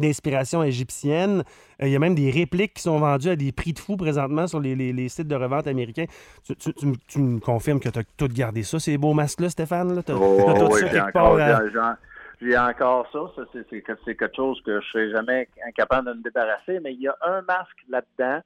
d'inspiration 0.00 0.62
égyptienne. 0.62 1.42
Euh, 1.82 1.86
Il 1.86 1.90
y 1.90 1.96
a 1.96 1.98
même 1.98 2.14
des 2.14 2.30
répliques 2.30 2.74
qui 2.74 2.82
sont 2.82 2.98
vendues 2.98 3.30
à 3.30 3.36
des 3.36 3.52
prix 3.52 3.72
de 3.72 3.78
fou 3.78 3.96
présentement 3.96 4.46
sur 4.46 4.60
les, 4.60 4.74
les- 4.74 4.92
les 4.92 5.08
sites 5.08 5.28
de 5.28 5.34
revente 5.36 5.66
américains. 5.66 6.06
Tu, 6.44 6.54
tu- 6.56 6.72
tu 6.74 6.86
me- 6.86 6.96
tu 7.08 7.18
me 7.20 7.40
confirmes 7.40 7.80
que 7.80 7.88
tu 7.88 7.98
as 7.98 8.02
tout 8.16 8.28
gardé 8.28 8.62
ça, 8.62 8.78
ces 8.78 8.98
beaux 8.98 9.14
masques-là, 9.14 9.48
Stéphane? 9.50 9.94
là? 9.94 10.02
T'as- 10.02 10.14
Oh, 10.14 10.52
tout 10.58 10.66
oui, 10.66 10.80
ça 10.80 10.86
j'ai 10.86 10.92
quelque 10.92 11.08
encore, 11.16 11.36
part 11.36 11.40
à- 11.40 11.64
j'ai- 11.64 11.70
j'ai- 11.72 12.50
j'ai 12.50 12.58
encore 12.58 13.06
ça. 13.12 13.18
ça 13.36 13.42
c'est, 13.52 13.82
quelque 13.82 14.36
chose 14.36 14.60
que 14.64 14.80
je 14.80 14.86
serai 14.88 15.10
jamais 15.10 15.48
incapable 15.66 16.08
de 16.08 16.14
me 16.14 16.22
débarrasser. 16.22 16.78
Mais 16.80 16.92
il 16.94 17.00
y 17.00 17.08
a 17.08 17.16
un 17.26 17.42
masque 17.42 17.78
là-dedans 17.88 18.40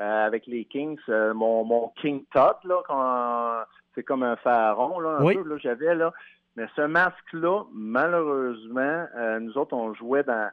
euh, 0.00 0.26
avec 0.26 0.46
les 0.46 0.64
Kings. 0.64 0.98
euh, 1.08 1.32
mon, 1.34 1.64
mon 1.64 1.92
King 2.00 2.22
Tut, 2.32 2.68
là, 2.68 3.66
c'est 3.94 4.02
comme 4.02 4.22
un 4.22 4.36
pharaon, 4.36 4.98
là, 5.00 5.18
un 5.20 5.24
Oui. 5.24 5.34
peu, 5.36 5.48
là, 5.48 5.56
j'avais 5.62 5.94
là. 5.94 6.12
Mais 6.56 6.64
ce 6.76 6.82
masque-là, 6.82 7.64
malheureusement, 7.72 9.06
euh, 9.16 9.40
nous 9.40 9.56
autres, 9.58 9.74
on 9.74 9.94
jouait 9.94 10.22
dans 10.22 10.48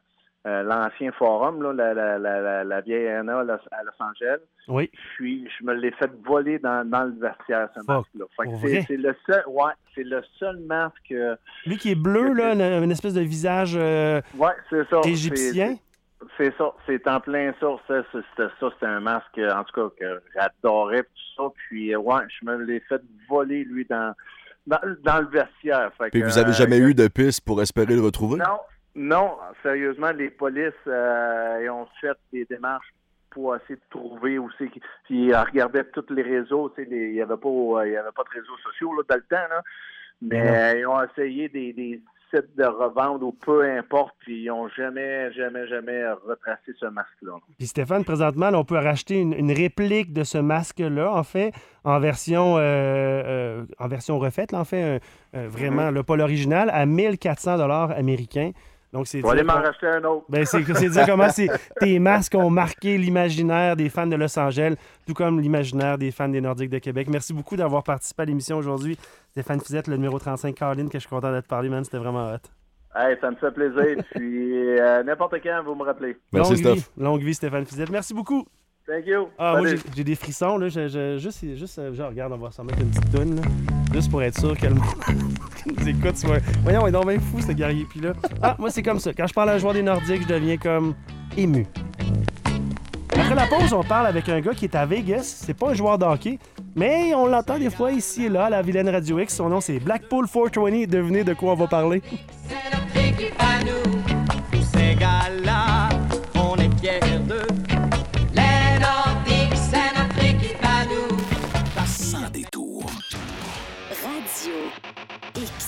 euh, 0.47 0.63
l'ancien 0.63 1.11
forum, 1.11 1.61
là, 1.61 1.73
la, 1.73 1.93
la, 1.93 2.17
la, 2.17 2.39
la, 2.41 2.63
la 2.63 2.81
vieille 2.81 3.07
arena 3.09 3.39
à 3.39 3.43
Los, 3.43 3.59
Angeles. 3.99 4.39
Oui. 4.69 4.89
Puis 5.17 5.47
je 5.59 5.65
me 5.65 5.73
l'ai 5.73 5.91
fait 5.91 6.09
voler 6.25 6.59
dans, 6.59 6.87
dans 6.89 7.03
le 7.03 7.11
vestiaire, 7.19 7.67
ce 7.75 7.81
masque-là. 7.85 8.25
Fait 8.37 8.45
que 8.45 8.51
Pour 8.51 8.85
c'est, 8.87 8.97
le 8.97 9.15
seul, 9.25 9.43
ouais, 9.47 9.73
c'est 9.93 10.03
le 10.03 10.21
seul 10.37 10.57
masque. 10.59 11.11
euh, 11.11 11.35
Lui 11.65 11.77
qui 11.77 11.91
est 11.91 11.95
bleu, 12.01 12.33
là, 12.33 12.53
une, 12.53 12.83
une 12.83 12.91
espèce 12.91 13.13
de 13.15 13.21
visage 13.21 13.73
euh, 13.75 14.21
Ouais, 14.37 14.51
c'est 14.69 14.87
ça. 14.89 15.01
égyptien? 15.03 15.75
C'est, 16.37 16.53
ça. 16.57 16.71
C'est 16.85 17.05
en 17.07 17.19
plein 17.19 17.53
ça. 17.59 17.67
Ça, 17.87 18.01
c'est- 18.11 18.19
c'était 18.35 18.49
ça. 18.59 18.69
C'était 18.73 18.85
un 18.85 18.99
masque, 19.01 19.37
en 19.39 19.63
tout 19.63 19.89
cas, 19.89 19.95
que 19.99 20.21
j'adorais, 20.33 21.03
tout 21.03 21.09
ça. 21.37 21.43
Puis, 21.67 21.93
euh, 21.93 21.97
ouais, 21.99 22.21
je 22.39 22.45
me 22.45 22.55
l'ai 22.63 22.79
fait 22.81 23.01
voler, 23.29 23.63
lui, 23.65 23.85
dans, 23.89 24.13
dans, 24.67 24.79
dans 25.03 25.19
le 25.19 25.27
vestiaire. 25.27 25.91
Fait 25.97 26.09
Puis 26.11 26.21
que, 26.21 26.25
vous 26.25 26.37
avez 26.37 26.51
euh, 26.51 26.53
jamais 26.53 26.77
eu 26.77 26.93
de 26.93 27.07
piste 27.07 27.41
pour 27.45 27.61
espérer 27.61 27.95
le 27.95 28.01
retrouver? 28.01 28.37
Non, 28.39 28.59
non. 28.99 29.37
Sérieusement, 29.63 30.11
les 30.11 30.29
polices 30.29 30.73
euh, 30.87 31.67
ont 31.69 31.87
fait 32.01 32.17
des 32.33 32.45
démarches 32.45 32.93
pour 33.31 33.55
essayer 33.55 33.75
de 33.75 33.81
trouver 33.89 34.37
aussi. 34.39 34.67
Puis, 35.05 35.27
ils 35.27 35.35
regardaient 35.35 35.83
tous 35.85 36.05
les 36.13 36.23
réseaux. 36.23 36.69
Tu 36.75 36.83
sais, 36.83 36.89
les- 36.89 37.07
il 37.09 37.13
n'y 37.13 37.21
avait, 37.21 37.37
pas, 37.37 37.47
euh, 37.49 37.87
il 37.87 37.93
y 37.93 37.97
avait 37.97 38.11
pas 38.15 38.23
de 38.23 38.29
réseaux 38.39 38.57
sociaux 38.63 38.93
là, 38.93 39.03
dans 39.07 39.15
le 39.15 39.21
temps, 39.21 39.47
là. 39.49 39.61
Mais 40.21 40.41
euh, 40.75 40.79
ils 40.79 40.85
ont 40.87 41.01
essayé 41.03 41.47
des, 41.47 41.71
des 41.73 42.01
sites 42.33 42.55
de 42.57 42.65
revente 42.65 43.21
ou 43.23 43.31
peu 43.31 43.63
importe, 43.77 44.13
puis 44.19 44.43
ils 44.43 44.47
n'ont 44.47 44.67
jamais, 44.69 45.31
jamais, 45.33 45.65
jamais 45.67 46.11
retracé 46.11 46.73
ce 46.79 46.87
masque-là. 46.87 47.33
Puis 47.57 47.67
Stéphane, 47.67 48.03
présentement, 48.03 48.49
là, 48.49 48.59
on 48.59 48.65
peut 48.65 48.75
racheter 48.77 49.19
une, 49.19 49.33
une 49.33 49.51
réplique 49.51 50.11
de 50.11 50.23
ce 50.23 50.37
masque-là, 50.37 51.11
en 51.13 51.23
fait, 51.23 51.53
en 51.85 51.99
version, 51.99 52.55
euh, 52.57 53.63
en 53.79 53.87
version 53.87 54.19
refaite, 54.19 54.51
là, 54.51 54.59
en 54.59 54.65
fait, 54.65 55.01
vraiment, 55.33 55.89
là, 55.89 56.03
pas 56.03 56.17
l'original, 56.17 56.69
à 56.73 56.85
1400 56.85 57.57
dollars 57.57 57.91
américains. 57.91 58.51
Donc, 58.91 59.07
c'est 59.07 59.19
Je 59.19 59.23
vais 59.23 59.29
aller 59.31 59.43
dire 59.43 59.53
m'en 59.53 59.61
racheter 59.61 59.87
un 59.87 60.03
autre. 60.03 60.25
Ben, 60.29 60.45
c'est 60.45 60.63
c'est 60.63 60.89
dire 60.89 61.05
comment 61.05 61.29
c'est- 61.29 61.47
tes 61.79 61.99
masques 61.99 62.33
ont 62.35 62.49
marqué 62.49 62.97
l'imaginaire 62.97 63.75
des 63.75 63.87
fans 63.89 64.07
de 64.07 64.15
Los 64.15 64.37
Angeles, 64.39 64.75
tout 65.05 65.13
comme 65.13 65.39
l'imaginaire 65.39 65.97
des 65.97 66.09
fans 66.11 66.27
des 66.29 66.41
Nordiques 66.41 66.71
de 66.71 66.79
Québec. 66.79 67.07
Merci 67.09 67.33
beaucoup 67.33 67.55
d'avoir 67.55 67.83
participé 67.83 68.23
à 68.23 68.25
l'émission 68.25 68.57
aujourd'hui. 68.57 68.97
Stéphane 69.31 69.61
Fizette, 69.61 69.87
le 69.87 69.95
numéro 69.97 70.17
35, 70.17 70.55
Caroline, 70.55 70.89
que 70.89 70.97
je 70.97 71.01
suis 71.01 71.09
content 71.09 71.31
d'être 71.31 71.47
parlé, 71.47 71.69
man. 71.69 71.83
C'était 71.83 71.99
vraiment 71.99 72.33
hot. 72.33 72.37
Hey, 72.95 73.15
ça 73.21 73.29
me 73.29 73.35
fait 73.35 73.51
plaisir. 73.51 74.03
puis 74.15 74.79
euh, 74.79 75.03
n'importe 75.03 75.35
quand, 75.43 75.61
vous 75.63 75.75
me 75.75 75.83
rappelez. 75.83 76.17
Merci, 76.33 76.53
longue 76.63 76.73
vie, 76.73 76.79
Steph. 76.81 76.91
longue 76.97 77.21
vie, 77.21 77.33
Stéphane 77.35 77.65
Fizette. 77.65 77.91
Merci 77.91 78.15
beaucoup. 78.15 78.47
Thank 78.89 79.05
you. 79.05 79.27
Ah, 79.37 79.51
moi, 79.57 79.67
Salut. 79.67 79.81
j'ai 79.85 79.91
j'ai 79.97 80.03
des 80.03 80.15
frissons, 80.15 80.57
là. 80.57 80.67
Je, 80.67 80.87
je- 80.87 81.17
juste, 81.19 81.45
juste, 81.55 81.77
euh, 81.77 81.93
genre, 81.93 82.09
regarde, 82.09 82.33
on 82.33 82.37
va 82.37 82.49
s'en 82.49 82.63
mettre 82.63 82.79
une 82.81 82.89
petite 82.89 83.11
toune, 83.13 83.35
là. 83.35 83.41
Juste 83.93 84.09
pour 84.09 84.23
être 84.23 84.39
sûr 84.39 84.57
que 84.57 84.65
le 84.65 84.73
monde 84.73 84.83
nous 85.77 85.87
écoute 85.89 86.17
soit. 86.17 86.39
Voyons, 86.63 86.85
il 86.87 86.89
est 86.89 86.91
donc 86.91 87.07
bien 87.07 87.19
fou, 87.19 87.39
ce 87.39 87.51
guerrier. 87.51 87.85
Puis 87.87 87.99
là. 87.99 88.13
Ah, 88.41 88.55
moi, 88.57 88.71
c'est 88.71 88.81
comme 88.81 88.99
ça. 88.99 89.13
Quand 89.13 89.27
je 89.27 89.33
parle 89.33 89.49
à 89.49 89.53
un 89.53 89.57
joueur 89.59 89.73
des 89.73 89.83
Nordiques, 89.83 90.23
je 90.23 90.27
deviens 90.33 90.57
comme 90.57 90.95
ému. 91.37 91.67
Après 93.11 93.35
la 93.35 93.45
pause, 93.47 93.73
on 93.73 93.83
parle 93.83 94.07
avec 94.07 94.27
un 94.29 94.39
gars 94.41 94.53
qui 94.55 94.65
est 94.65 94.75
à 94.75 94.85
Vegas. 94.87 95.41
C'est 95.45 95.53
pas 95.53 95.69
un 95.69 95.73
joueur 95.75 95.97
de 95.99 96.05
hockey, 96.05 96.39
Mais 96.75 97.13
on 97.13 97.27
l'entend 97.27 97.59
des 97.59 97.69
fois 97.69 97.91
ici 97.91 98.25
et 98.25 98.29
là 98.29 98.45
à 98.45 98.49
la 98.49 98.61
Vilaine 98.63 98.89
Radio 98.89 99.19
X. 99.19 99.35
Son 99.35 99.49
nom, 99.49 99.61
c'est 99.61 99.79
Blackpool 99.79 100.25
420. 100.27 100.87
Devinez 100.87 101.23
de 101.23 101.33
quoi 101.35 101.51
on 101.51 101.55
va 101.55 101.67
parler? 101.67 102.01